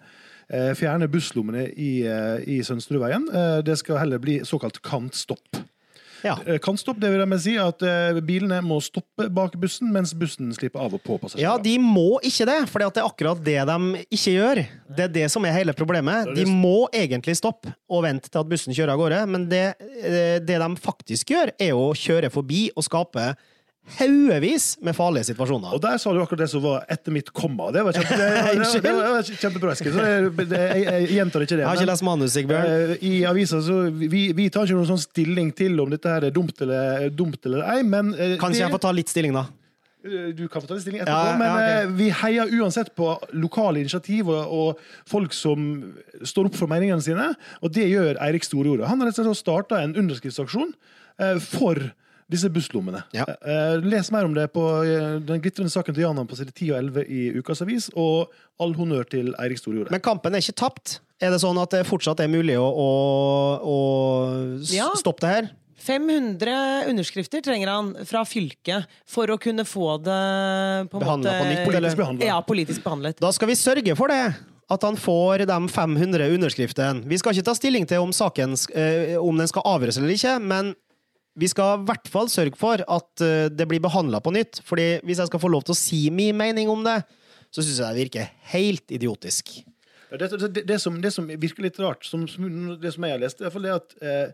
eh, 0.47 0.71
fjerne 0.77 1.09
busslommene 1.11 1.67
i, 1.75 2.05
eh, 2.07 2.39
i 2.47 2.61
Sønsterudveien. 2.63 3.27
Eh, 3.33 3.61
Det 3.67 3.77
skal 3.81 3.99
heller 4.03 4.21
bli 4.23 4.39
såkalt 4.47 4.81
kantstopp. 4.85 5.63
Ja. 6.25 6.35
Eh, 6.47 6.57
Kantstopp 6.63 6.99
det 7.01 7.11
vil 7.13 7.21
jeg 7.21 7.29
med 7.29 7.41
si 7.43 7.55
at 7.61 7.85
eh, 7.85 8.19
bilene 8.25 8.57
må 8.65 8.79
stoppe 8.83 9.27
bak 9.33 9.55
bussen, 9.61 9.91
mens 9.93 10.15
bussen 10.17 10.51
slipper 10.55 10.81
av 10.81 10.97
og 10.97 11.03
på 11.05 11.19
passasjerer. 11.21 11.45
Ja, 11.45 11.55
de 11.61 11.75
må 11.81 12.17
ikke 12.25 12.47
det, 12.49 12.57
for 12.71 12.81
det 12.81 12.89
er 13.01 13.07
akkurat 13.07 13.43
det 13.45 13.57
de 13.69 14.05
ikke 14.09 14.35
gjør. 14.35 14.63
Det 14.97 15.07
er 15.07 15.15
det 15.19 15.27
som 15.33 15.45
er 15.45 15.55
hele 15.55 15.75
problemet. 15.77 16.33
De 16.37 16.47
må 16.49 16.87
egentlig 16.95 17.37
stoppe 17.39 17.75
og 17.91 18.05
vente 18.07 18.31
til 18.31 18.41
at 18.41 18.49
bussen 18.49 18.75
kjører 18.75 18.95
av 18.95 19.03
gårde, 19.03 19.25
men 19.35 19.49
det, 19.51 19.65
eh, 20.01 20.37
det 20.41 20.61
de 20.61 20.71
faktisk 20.81 21.35
gjør, 21.35 21.53
er 21.61 21.75
å 21.77 21.91
kjøre 21.97 22.33
forbi 22.33 22.67
og 22.73 22.87
skape 22.87 23.33
haugevis 23.99 24.65
med 24.81 24.95
farlige 24.97 25.27
situasjoner. 25.29 25.73
Og 25.77 25.81
der 25.83 25.97
sa 26.01 26.13
du 26.13 26.19
akkurat 26.23 26.41
det 26.45 26.47
som 26.51 26.63
var 26.63 26.85
etter 26.91 27.13
mitt 27.13 27.29
komma. 27.35 27.67
Det 27.75 27.83
var, 27.85 27.93
kjempe, 27.95 28.17
det, 28.17 28.29
det, 28.33 28.69
det, 28.73 28.81
det 28.83 28.93
var 29.13 29.27
kjempebra, 29.29 29.73
Eskil. 29.75 29.91
Så 29.93 30.05
det, 30.05 30.45
det, 30.49 30.61
jeg, 30.71 30.85
jeg 30.89 31.09
gjentar 31.19 31.45
ikke 31.45 31.55
det. 31.59 31.61
Jeg 31.63 31.69
har 31.69 31.81
ikke 31.81 31.91
lest 31.91 32.05
manus, 32.07 32.33
Sigbjørn. 32.35 32.71
eh, 32.95 33.03
I 33.05 33.11
avisa 33.29 33.59
så 33.65 33.77
vi, 33.93 34.23
vi 34.37 34.47
tar 34.49 34.65
ikke 34.65 34.79
noen 34.79 34.89
sånn 34.89 35.03
stilling 35.05 35.51
til 35.57 35.77
om 35.83 35.93
dette 35.93 36.09
her 36.11 36.25
er 36.29 36.33
dumt 36.35 36.65
eller, 36.65 37.05
dumt 37.13 37.45
eller 37.45 37.67
ei, 37.75 37.83
men 37.85 38.13
eh, 38.17 38.35
Kan 38.41 38.55
ikke 38.55 38.63
jeg 38.65 38.73
får 38.73 38.79
få 38.79 38.87
ta 38.87 38.95
litt 38.97 39.13
stilling, 39.13 39.37
da? 39.37 39.45
Du 40.05 40.43
kan 40.53 40.61
få 40.61 40.67
ta 40.69 40.75
stilling 40.77 41.01
etterpå, 41.01 41.17
Ja, 41.17 41.31
ja, 41.31 41.37
men 41.39 41.49
ok. 41.49 41.69
eh, 41.69 41.93
vi 41.97 42.09
heier 42.19 42.51
uansett 42.59 42.91
på 42.97 43.07
lokale 43.41 43.79
initiativ 43.81 44.27
og, 44.29 44.51
og 44.53 44.81
folk 45.09 45.33
som 45.33 45.63
står 46.21 46.49
opp 46.51 46.57
for 46.59 46.69
meningene 46.69 47.01
sine, 47.01 47.31
og 47.61 47.73
det 47.73 47.87
gjør 47.89 48.19
Eirik 48.21 48.45
Storjordet. 48.45 48.85
Han 48.91 49.01
har 49.01 49.09
rett 49.09 49.21
og 49.23 49.29
slett 49.31 49.41
starta 49.41 49.79
en 49.81 49.95
underskriftsaksjon 49.97 50.75
eh, 51.21 51.39
for 51.41 51.81
disse 52.31 52.49
busslommene. 52.49 53.03
Ja. 53.13 53.25
Eh, 53.29 53.75
les 53.85 54.07
mer 54.11 54.25
om 54.25 54.33
det 54.33 54.47
på 54.55 54.63
eh, 54.81 55.19
den 55.21 55.41
glitrende 55.43 55.69
saken 55.73 55.93
til 55.93 56.07
Janan 56.07 56.25
på 56.29 56.37
side 56.39 56.53
10 56.55 56.71
og 56.73 56.77
11 56.79 57.03
i 57.05 57.19
Ukas 57.37 57.61
Avis, 57.61 57.89
og 57.93 58.31
all 58.61 58.73
honnør 58.77 59.05
til 59.11 59.33
Eirik 59.37 59.61
Storjordet. 59.61 59.93
Men 59.93 60.01
kampen 60.05 60.33
er 60.33 60.41
ikke 60.41 60.57
tapt. 60.63 60.99
Er 61.21 61.31
det 61.31 61.39
sånn 61.43 61.59
at 61.61 61.71
det 61.71 61.83
fortsatt 61.87 62.19
er 62.25 62.31
mulig 62.33 62.57
å, 62.59 62.65
å, 62.65 62.89
å 63.61 63.77
Ja. 64.73 64.89
stoppe 64.99 65.21
det 65.27 65.35
her? 65.35 65.51
500 65.85 66.87
underskrifter 66.89 67.43
trenger 67.45 67.69
han 67.69 67.91
fra 68.09 68.23
fylket 68.25 68.87
for 69.05 69.29
å 69.29 69.37
kunne 69.37 69.65
få 69.69 69.99
det 70.01 70.89
på 70.89 70.97
Behandlet 71.01 71.29
måte 71.29 71.37
på 71.43 71.47
nytt, 71.51 71.63
Politisk 71.67 71.99
behandlet. 71.99 72.25
Ja, 72.25 72.39
politisk 72.41 72.83
behandlet. 72.85 73.19
Da 73.21 73.29
skal 73.35 73.51
vi 73.51 73.57
sørge 73.59 73.95
for 73.99 74.09
det. 74.09 74.23
At 74.65 74.81
han 74.81 74.95
får 74.97 75.43
de 75.45 75.57
500 75.69 76.31
underskriftene. 76.39 77.03
Vi 77.05 77.19
skal 77.21 77.35
ikke 77.35 77.45
ta 77.51 77.53
stilling 77.53 77.85
til 77.85 78.01
om 78.01 78.09
saken 78.15 78.55
eh, 78.73 79.13
om 79.21 79.37
den 79.37 79.51
skal 79.51 79.61
avgjøres 79.75 79.99
eller 80.01 80.15
ikke, 80.15 80.39
men 80.41 80.71
vi 81.35 81.47
skal 81.51 81.81
i 81.81 81.85
hvert 81.89 82.07
fall 82.11 82.29
sørge 82.31 82.55
for 82.59 82.81
at 82.81 83.23
eh, 83.25 83.47
det 83.51 83.67
blir 83.67 83.83
behandla 83.83 84.21
på 84.23 84.33
nytt. 84.35 84.61
Fordi 84.65 85.01
hvis 85.03 85.19
jeg 85.21 85.27
skal 85.31 85.41
få 85.43 85.51
lov 85.51 85.65
til 85.67 85.75
å 85.75 85.79
si 85.79 86.05
min 86.09 86.37
mening 86.39 86.71
om 86.71 86.83
det, 86.85 87.01
så 87.51 87.63
syns 87.63 87.79
jeg 87.81 87.95
det 87.95 88.03
virker 88.05 88.29
helt 88.55 88.91
idiotisk. 88.95 89.57
Det, 90.15 90.29
det, 90.31 90.63
det, 90.67 90.77
som, 90.79 90.99
det 91.03 91.11
som 91.11 91.27
virker 91.27 91.65
litt 91.65 91.79
rart, 91.81 92.05
som, 92.07 92.23
det 92.23 92.91
som 92.95 93.03
jeg 93.07 93.15
har 93.17 93.23
lest, 93.23 93.41
er 93.43 93.71
at 93.73 93.95
eh, 94.01 94.27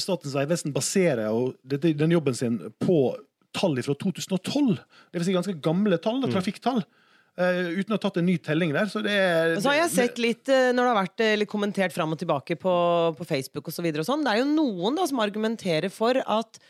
Statens 0.00 0.34
vegvesen 0.36 0.74
baserer 0.76 1.28
jo 1.30 1.54
den 1.64 2.12
jobben 2.12 2.36
sin 2.36 2.58
på 2.84 3.16
tall 3.56 3.78
fra 3.82 3.94
2012. 3.96 4.76
Det 5.10 5.20
vil 5.20 5.26
si 5.28 5.36
ganske 5.36 5.56
gamle 5.64 5.96
tall, 5.98 6.20
Mm. 6.20 6.32
trafikktall. 6.34 6.82
eh, 6.84 6.99
uten 7.40 7.94
å 7.94 7.98
ha 7.98 8.02
tatt 8.02 8.18
en 8.20 8.28
ny 8.28 8.36
telling 8.42 8.74
der. 8.74 8.90
Så 8.90 9.02
det 9.04 9.14
er 9.14 9.54
Og 9.56 9.62
så 9.64 9.72
har 9.72 9.80
jeg 9.82 9.92
sett 9.94 10.20
litt, 10.22 10.48
eh, 10.52 10.70
når 10.74 10.82
det 10.82 10.90
har 10.90 11.00
vært 11.00 11.24
eh, 11.24 11.36
litt 11.40 11.50
kommentert 11.50 11.94
fram 11.94 12.14
og 12.14 12.20
tilbake 12.20 12.56
på, 12.60 12.74
på 13.18 13.28
Facebook 13.28 13.70
og 13.70 13.76
sånn, 13.76 14.24
det 14.26 14.34
er 14.34 14.42
jo 14.42 14.50
noen 14.50 14.98
da 14.98 15.06
som 15.08 15.22
argumenterer 15.22 15.92
for 15.92 16.20
at 16.20 16.60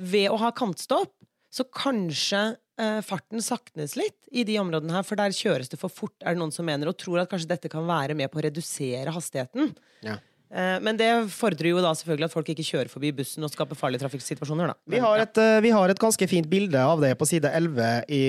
ved 0.00 0.30
å 0.32 0.38
ha 0.40 0.52
kantstopp, 0.56 1.12
så 1.50 1.66
kanskje 1.74 2.42
eh, 2.80 3.00
farten 3.04 3.42
saknes 3.42 3.96
litt 3.98 4.18
i 4.30 4.44
de 4.46 4.58
områdene 4.62 4.94
her, 4.94 5.06
for 5.06 5.18
der 5.18 5.34
kjøres 5.34 5.72
det 5.72 5.80
for 5.80 5.92
fort, 5.92 6.16
er 6.22 6.36
det 6.36 6.42
noen 6.42 6.54
som 6.54 6.68
mener, 6.68 6.90
og 6.90 6.98
tror 7.00 7.22
at 7.22 7.30
kanskje 7.30 7.50
dette 7.50 7.72
kan 7.72 7.86
være 7.88 8.16
med 8.18 8.30
på 8.30 8.40
å 8.40 8.46
redusere 8.46 9.14
hastigheten. 9.14 9.74
Ja. 10.06 10.20
Eh, 10.50 10.80
Men 10.82 10.96
det 10.98 11.08
fordrer 11.30 11.70
jo 11.70 11.82
da 11.82 11.92
selvfølgelig 11.94 12.26
at 12.26 12.34
folk 12.34 12.48
ikke 12.50 12.64
kjører 12.66 12.90
forbi 12.90 13.12
bussen 13.14 13.44
og 13.46 13.52
skaper 13.52 13.78
farlige 13.78 14.02
trafikksituasjoner. 14.02 14.72
Da. 14.72 14.74
Vi 14.90 14.98
har, 14.98 15.22
et, 15.22 15.38
eh, 15.38 15.60
vi 15.62 15.70
har 15.70 15.92
et 15.92 16.00
ganske 16.02 16.26
fint 16.28 16.48
bilde 16.50 16.74
av 16.82 17.00
det 17.00 17.12
på 17.20 17.28
side 17.30 17.46
11 17.54 18.04
i, 18.10 18.22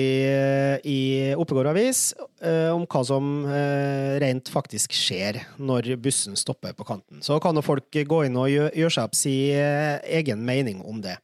i 0.86 1.00
Oppegård 1.34 1.72
Avis, 1.72 2.12
eh, 2.40 2.70
om 2.70 2.86
hva 2.86 3.02
som 3.06 3.32
rent 4.22 4.50
faktisk 4.52 4.94
skjer 4.94 5.40
når 5.58 5.96
bussen 6.02 6.38
stopper 6.38 6.76
på 6.78 6.86
kanten. 6.86 7.22
Så 7.26 7.40
kan 7.42 7.58
jo 7.58 7.64
folk 7.66 7.90
gå 7.90 8.24
inn 8.26 8.38
og 8.38 8.50
gjøre 8.52 8.70
gjøre 8.78 8.94
seg 8.94 9.08
opp 9.08 9.18
si 9.18 9.36
eh, 9.56 9.98
egen 10.20 10.44
mening 10.46 10.82
om 10.86 11.02
det. 11.02 11.18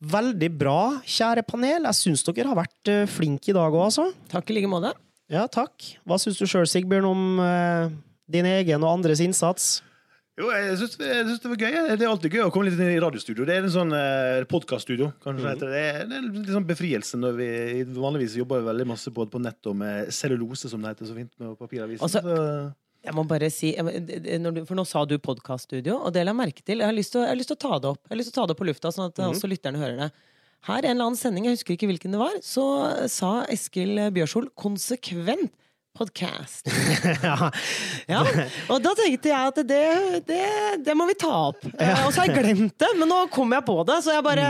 Veldig 0.00 0.48
bra, 0.56 0.80
kjære 1.04 1.44
panel. 1.44 1.84
Jeg 1.84 1.98
syns 1.98 2.24
dere 2.24 2.48
har 2.48 2.56
vært 2.56 2.88
flinke 3.12 3.52
i 3.52 3.56
dag 3.56 3.68
òg, 3.68 3.90
altså. 3.90 4.08
Takk 4.32 4.48
i 4.48 4.56
like 4.56 4.70
måte. 4.72 4.94
Ja, 5.28 5.44
takk. 5.52 5.76
Hva 6.08 6.16
syns 6.18 6.40
du 6.40 6.48
sjøl, 6.48 6.64
Sigbjørn, 6.64 7.04
om 7.04 8.00
din 8.30 8.46
egen 8.46 8.82
og 8.86 8.94
andres 8.98 9.20
innsats? 9.24 9.80
Jo, 10.40 10.48
jeg 10.54 10.76
syns, 10.80 10.94
jeg 11.02 11.24
syns 11.28 11.40
det 11.42 11.50
var 11.52 11.58
gøy. 11.60 11.74
Det 11.98 12.04
er 12.06 12.08
alltid 12.08 12.32
gøy 12.32 12.42
å 12.46 12.52
komme 12.54 12.70
litt 12.70 12.78
inn 12.80 12.94
i 12.94 13.00
radiostudio. 13.02 13.44
Det 13.44 13.56
er 13.58 13.66
en 13.66 13.72
sånn 13.74 13.90
eh, 13.92 14.44
podkaststudio, 14.48 15.10
kanskje 15.20 15.42
det 15.44 15.50
heter. 15.52 15.72
Det 15.74 15.80
er, 15.88 15.98
det 16.08 16.16
er 16.16 16.28
litt 16.30 16.52
sånn 16.54 16.68
befrielse 16.68 17.18
når 17.20 17.34
vi 17.36 17.48
vanligvis 17.98 18.38
jobber 18.40 18.62
veldig 18.64 18.86
masse 18.88 19.12
både 19.12 19.34
på 19.34 19.42
nett 19.42 19.68
og 19.68 19.76
med 19.82 20.08
cellulose, 20.16 20.70
som 20.72 20.80
det 20.80 20.94
heter 20.94 21.10
så 21.10 21.18
fint 21.18 21.32
med 21.42 21.58
papiravisen. 21.60 22.06
Altså- 22.06 22.72
Jeg 23.00 23.14
må 23.16 23.22
bare 23.26 23.48
si, 23.50 23.72
det- 23.72 24.22
det- 24.22 24.54
du, 24.54 24.64
For 24.66 24.74
nå 24.76 24.86
sa 24.86 25.04
du 25.06 25.18
podkaststudio, 25.18 25.98
og 26.04 26.12
det 26.12 26.24
la 26.24 26.32
jeg 26.32 26.36
merke 26.40 26.62
til. 26.64 26.78
Jeg 26.78 26.86
har, 26.86 26.92
lyst 26.92 27.12
til 27.12 27.22
å, 27.24 27.58
ta 27.58 27.78
det 27.78 27.88
opp 27.88 28.00
Jeg 28.04 28.10
har 28.10 28.18
lyst 28.20 28.32
til 28.32 28.36
å 28.36 28.40
ta 28.40 28.46
det 28.46 28.52
opp 28.56 28.60
på 28.60 28.66
lufta, 28.68 28.92
sånn 28.92 29.06
at 29.08 29.16
også 29.16 29.48
lytterne 29.48 29.78
hører 29.80 29.96
det. 29.96 30.12
Her 30.68 30.84
en 30.84 30.90
eller 30.96 31.04
annen 31.04 31.16
sending, 31.16 31.44
jeg 31.44 31.56
husker 31.56 31.72
ikke 31.76 31.88
hvilken 31.88 32.12
det 32.12 32.20
var, 32.20 32.36
så 32.44 33.08
sa 33.08 33.44
Eskil 33.48 33.96
Bjørshol 34.12 34.50
konsekvent 34.56 35.50
podcast. 35.96 36.66
ja. 37.28 37.50
Ja, 38.10 38.20
og 38.70 38.78
da 38.84 38.92
tenkte 38.98 39.30
jeg 39.32 39.50
at 39.52 39.58
det, 39.68 39.80
det, 40.28 40.42
det 40.86 40.94
må 40.96 41.06
vi 41.10 41.16
ta 41.20 41.30
opp. 41.50 41.64
Eh, 41.76 42.04
Og 42.06 42.12
så 42.14 42.22
har 42.22 42.30
jeg 42.30 42.38
glemt 42.44 42.76
det, 42.80 42.90
men 42.98 43.10
nå 43.10 43.18
kom 43.34 43.52
jeg 43.56 43.66
på 43.66 43.76
det, 43.88 43.98
så 44.06 44.14
jeg 44.16 44.24
bare, 44.26 44.46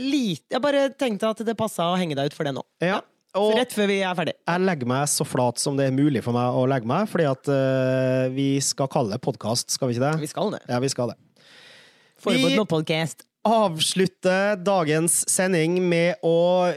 lit- 0.00 0.46
jeg 0.54 0.62
bare 0.64 0.86
tenkte 0.98 1.32
at 1.34 1.42
det 1.46 1.56
passa 1.58 1.90
å 1.92 1.98
henge 2.00 2.16
deg 2.18 2.30
ut 2.32 2.38
for 2.38 2.48
det 2.48 2.54
nå. 2.56 2.64
ja. 2.84 3.00
Og 3.34 3.56
Rett 3.58 3.72
før 3.74 3.88
vi 3.90 3.96
er 4.06 4.14
ferdig. 4.14 4.32
jeg 4.46 4.62
legger 4.62 4.86
meg 4.86 5.08
så 5.10 5.24
flat 5.26 5.58
som 5.58 5.74
det 5.74 5.88
er 5.88 5.94
mulig 5.96 6.20
for 6.22 6.36
meg 6.36 6.54
å 6.54 6.60
legge 6.70 6.86
meg, 6.86 7.08
fordi 7.10 7.24
at 7.26 7.48
uh, 7.50 8.28
vi 8.30 8.44
skal 8.62 8.86
kalle 8.86 9.10
det 9.10 9.18
podkast, 9.26 9.74
skal 9.74 9.90
vi 9.90 9.96
ikke 9.96 10.04
det? 10.04 10.20
Vi 10.22 10.28
skal 10.30 10.52
det. 10.54 10.60
Ja, 10.70 10.78
vi 10.78 10.90
skal 10.92 11.10
det. 11.10 11.16
Forberedt 12.22 12.54
noe 12.60 12.68
podkast. 12.70 13.24
Avslutte 13.42 14.36
dagens 14.62 15.24
sending 15.34 15.80
med 15.82 16.22
å 16.22 16.36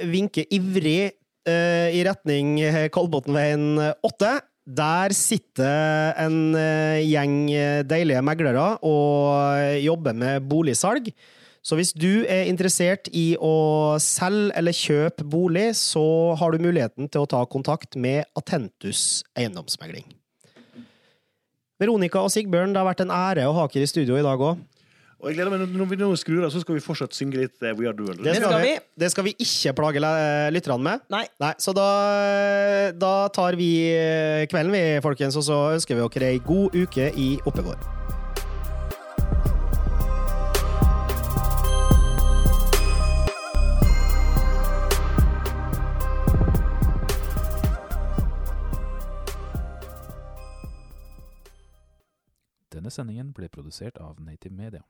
vinke 0.10 0.48
ivrig 0.58 1.14
i 1.48 2.04
retning 2.08 2.58
Kolbotnveien 2.92 3.80
8. 4.04 4.32
Der 4.68 5.14
sitter 5.16 6.12
en 6.20 6.52
eh, 6.60 7.00
gjeng 7.08 7.48
eh, 7.56 7.86
deilige 7.88 8.20
meglere 8.26 8.74
og 8.84 9.80
jobber 9.80 10.18
med 10.18 10.44
boligsalg. 10.50 11.08
Så 11.64 11.78
hvis 11.80 11.94
du 11.96 12.26
er 12.28 12.50
interessert 12.52 13.08
i 13.16 13.38
å 13.40 13.96
selge 14.00 14.52
eller 14.60 14.76
kjøpe 14.76 15.24
bolig, 15.28 15.70
så 15.80 16.36
har 16.40 16.52
du 16.52 16.64
muligheten 16.64 17.08
til 17.12 17.24
å 17.24 17.30
ta 17.32 17.42
kontakt 17.48 17.96
med 17.96 18.28
Atentus 18.40 19.24
eiendomsmegling. 19.40 20.06
Veronica 21.80 22.24
og 22.24 22.32
Sigbjørn, 22.34 22.74
det 22.76 22.82
har 22.82 22.90
vært 22.90 23.06
en 23.06 23.14
ære 23.14 23.48
å 23.48 23.56
ha 23.56 23.68
dere 23.72 23.88
i 23.88 23.92
studio 23.92 24.20
i 24.20 24.26
dag 24.26 24.42
òg. 24.42 24.60
Og 25.18 25.32
jeg 25.32 25.40
gleder 25.40 25.50
meg, 25.50 25.72
Når 25.74 25.90
vi 25.90 25.98
nå 25.98 26.08
skrur 26.20 26.46
av, 26.46 26.52
så 26.54 26.62
skal 26.62 26.78
vi 26.78 26.84
fortsatt 26.84 27.16
synge 27.18 27.40
litt 27.40 27.64
eh, 27.66 27.74
We 27.74 27.88
Are 27.90 27.96
The 27.98 28.06
World. 28.06 28.22
Det 28.22 28.36
skal, 28.38 28.62
vi. 28.62 28.74
Det 29.02 29.10
skal 29.10 29.26
vi 29.26 29.34
ikke 29.42 29.74
plage 29.80 30.02
lytterne 30.54 30.84
med. 30.86 31.06
Nei. 31.10 31.24
Nei, 31.42 31.54
Så 31.58 31.74
da, 31.74 31.88
da 32.94 33.14
tar 33.34 33.58
vi 33.58 33.72
eh, 33.96 34.46
kvelden, 34.52 34.76
vi, 34.78 34.84
folkens, 35.02 35.38
og 35.40 35.48
så 35.48 35.62
ønsker 35.74 35.98
vi 35.98 36.06
dere 36.06 36.34
ei 36.36 36.44
god 36.46 36.78
uke 36.78 37.10
i 37.18 37.32
Oppegård. 37.50 37.82
Denne 52.78 52.94
sendingen 52.94 53.34
ble 53.34 53.50
produsert 53.50 53.98
av 53.98 54.22
Native 54.22 54.54
Media. 54.54 54.86